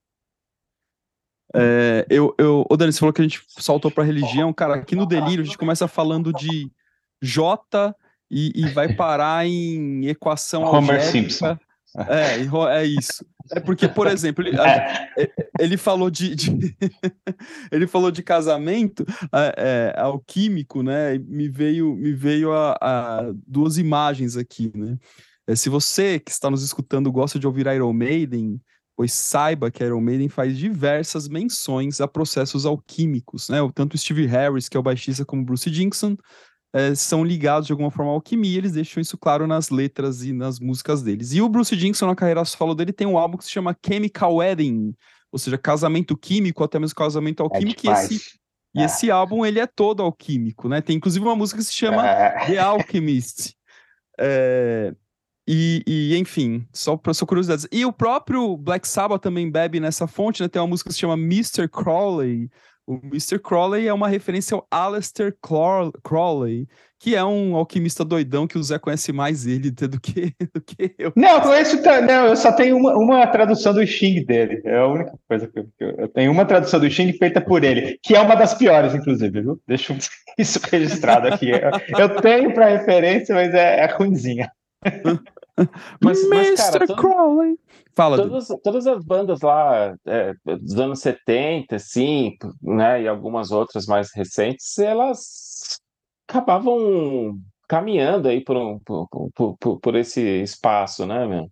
[1.54, 4.94] É, eu, eu, ô Dani, você falou que a gente saltou para religião, cara, aqui
[4.94, 6.70] no Delírio a gente começa falando de
[7.20, 7.94] J
[8.30, 11.58] e, e vai parar em equação Homer Simpson.
[12.08, 12.36] É,
[12.78, 13.24] é isso.
[13.53, 15.09] É porque, por exemplo, ele, é.
[15.59, 16.51] ele falou de, de
[17.70, 21.18] ele falou de casamento é, é, alquímico, né?
[21.18, 24.96] Me veio, me veio a, a duas imagens aqui, né?
[25.46, 28.61] É, se você que está nos escutando gosta de ouvir Iron Maiden,
[28.96, 33.59] pois saiba que Iron Maiden faz diversas menções a processos alquímicos, né?
[33.74, 36.16] Tanto Steve Harris, que é o baixista, como Bruce Dickinson,
[36.73, 40.33] é, são ligados de alguma forma à alquimia, eles deixam isso claro nas letras e
[40.33, 41.33] nas músicas deles.
[41.33, 44.37] E o Bruce Dickinson, na carreira solo dele, tem um álbum que se chama Chemical
[44.37, 44.95] Wedding,
[45.33, 48.41] ou seja, casamento químico, até mesmo casamento alquímico, é e esse
[48.75, 48.85] e é.
[48.85, 50.81] esse álbum, ele é todo alquímico, né?
[50.81, 52.47] Tem inclusive uma música que se chama é.
[52.47, 53.55] The Alchemist.
[54.18, 54.95] É,
[55.49, 57.66] e, e, enfim, só para sua curiosidade.
[57.73, 60.49] E o próprio Black Sabbath também bebe nessa fonte, né?
[60.49, 61.68] Tem uma música que se chama Mr.
[61.68, 62.49] Crowley.
[62.91, 63.38] O Mr.
[63.38, 66.66] Crowley é uma referência ao Aleister Crowley,
[66.99, 70.93] que é um alquimista doidão que o Zé conhece mais ele do que, do que
[70.99, 71.12] eu.
[71.14, 74.61] Não, eu conheço, não, eu só tenho uma, uma tradução do Xing dele.
[74.64, 77.97] É a única coisa que eu, eu, tenho uma tradução do Xing feita por ele,
[78.03, 79.61] que é uma das piores, inclusive, viu?
[79.68, 79.97] Deixa
[80.36, 81.49] isso registrado aqui.
[81.49, 84.51] Eu, eu tenho para referência, mas é, é ruimzinha.
[86.02, 87.58] mas, mas, cara, todo, Crowley.
[87.94, 93.86] Fala, todas, todas as bandas lá é, dos anos 70, assim, né, e algumas outras
[93.86, 95.80] mais recentes, elas
[96.28, 97.38] acabavam
[97.68, 101.50] caminhando aí por, um, por, por, por, por esse espaço, né, meu?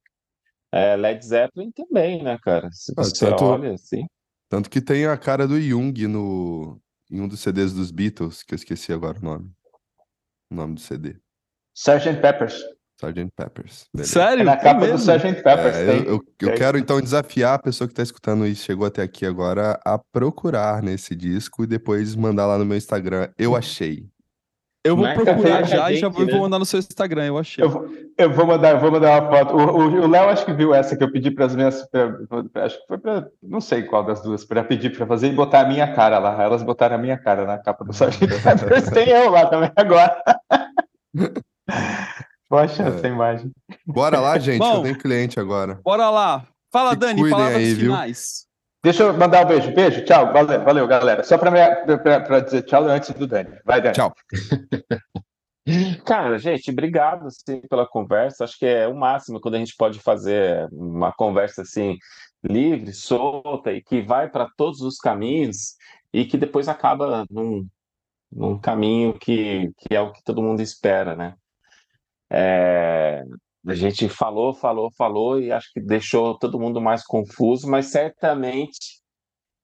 [0.72, 2.68] É, Led Zeppelin também, né, cara?
[2.72, 4.06] Se ah, você tanto, olha assim.
[4.48, 6.80] Tanto que tem a cara do Jung no,
[7.10, 9.50] em um dos CDs dos Beatles, que eu esqueci agora o nome.
[10.50, 11.16] O nome do CD.
[11.74, 12.20] Sgt.
[12.20, 12.62] Peppers.
[13.00, 13.30] Sgt.
[13.36, 13.86] Peppers.
[13.94, 14.12] Beleza.
[14.12, 14.42] Sério?
[14.42, 15.42] É na capa do Sgt.
[15.42, 15.76] Peppers.
[15.76, 19.02] É, eu, eu, eu quero então desafiar a pessoa que está escutando e chegou até
[19.02, 23.28] aqui agora a procurar nesse disco e depois mandar lá no meu Instagram.
[23.38, 24.06] Eu achei.
[24.84, 26.32] Eu vou Marca procurar já gente, e já vou, né?
[26.32, 27.62] vou, mandar no seu Instagram, eu achei.
[27.62, 29.54] Eu, eu vou mandar, eu vou mandar uma foto.
[29.54, 31.86] O Léo acho que viu essa que eu pedi para as minhas.
[31.90, 33.28] Pra, acho que foi para.
[33.42, 36.42] Não sei qual das duas, para pedir para fazer e botar a minha cara lá.
[36.42, 38.26] Elas botaram a minha cara na capa do Sgt.
[38.42, 38.88] Peppers.
[38.90, 40.22] Tem eu lá também agora.
[42.48, 42.88] Poxa, é.
[42.88, 43.52] essa imagem.
[43.86, 45.80] Bora lá, gente, Bom, eu tenho cliente agora.
[45.84, 46.46] Bora lá.
[46.72, 48.42] Fala, Se Dani, palavras aí, finais.
[48.42, 48.48] Viu?
[48.82, 49.74] Deixa eu mandar um beijo.
[49.74, 50.32] Beijo, tchau.
[50.32, 51.24] Valeu, valeu galera.
[51.24, 53.50] Só para dizer tchau antes do Dani.
[53.64, 53.94] Vai, Dani.
[53.94, 54.14] Tchau.
[56.06, 58.44] Cara, gente, obrigado assim, pela conversa.
[58.44, 61.98] Acho que é o máximo quando a gente pode fazer uma conversa assim
[62.42, 65.74] livre, solta e que vai para todos os caminhos
[66.12, 67.66] e que depois acaba num,
[68.30, 71.34] num caminho que, que é o que todo mundo espera, né?
[72.30, 73.22] É,
[73.66, 78.98] a gente falou, falou, falou e acho que deixou todo mundo mais confuso, mas certamente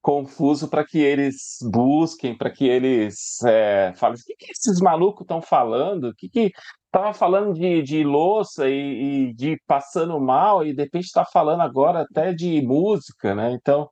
[0.03, 5.23] confuso para que eles busquem, para que eles é, falem: o que, que esses malucos
[5.23, 6.09] estão falando?
[6.09, 6.53] O que que
[6.87, 11.62] estava falando de, de louça e, e, de passando mal e de repente está falando
[11.62, 13.53] agora até de música, né?
[13.53, 13.89] Então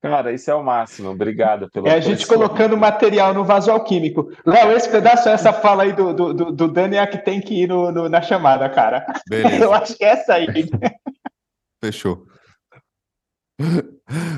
[0.00, 1.10] Cara, isso é o máximo.
[1.10, 1.88] Obrigado pelo.
[1.88, 4.30] É a gente colocando material no vaso alquímico.
[4.46, 7.40] Léo, esse pedaço, essa fala aí do, do, do, do Dani é a que tem
[7.40, 9.04] que ir no, no, na chamada, cara.
[9.28, 9.56] Beleza.
[9.64, 10.46] Eu acho que é essa aí.
[11.82, 12.26] Fechou.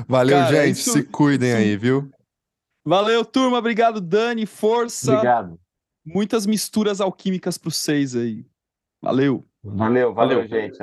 [0.07, 0.77] Valeu, cara, gente.
[0.77, 0.93] Isso...
[0.93, 2.09] Se cuidem aí, viu?
[2.83, 3.59] Valeu, turma.
[3.59, 4.47] Obrigado, Dani.
[4.47, 5.13] Força.
[5.13, 5.59] Obrigado.
[6.03, 8.43] Muitas misturas alquímicas para vocês aí.
[8.99, 9.45] Valeu.
[9.63, 10.47] Valeu, valeu, valeu.
[10.47, 10.81] gente.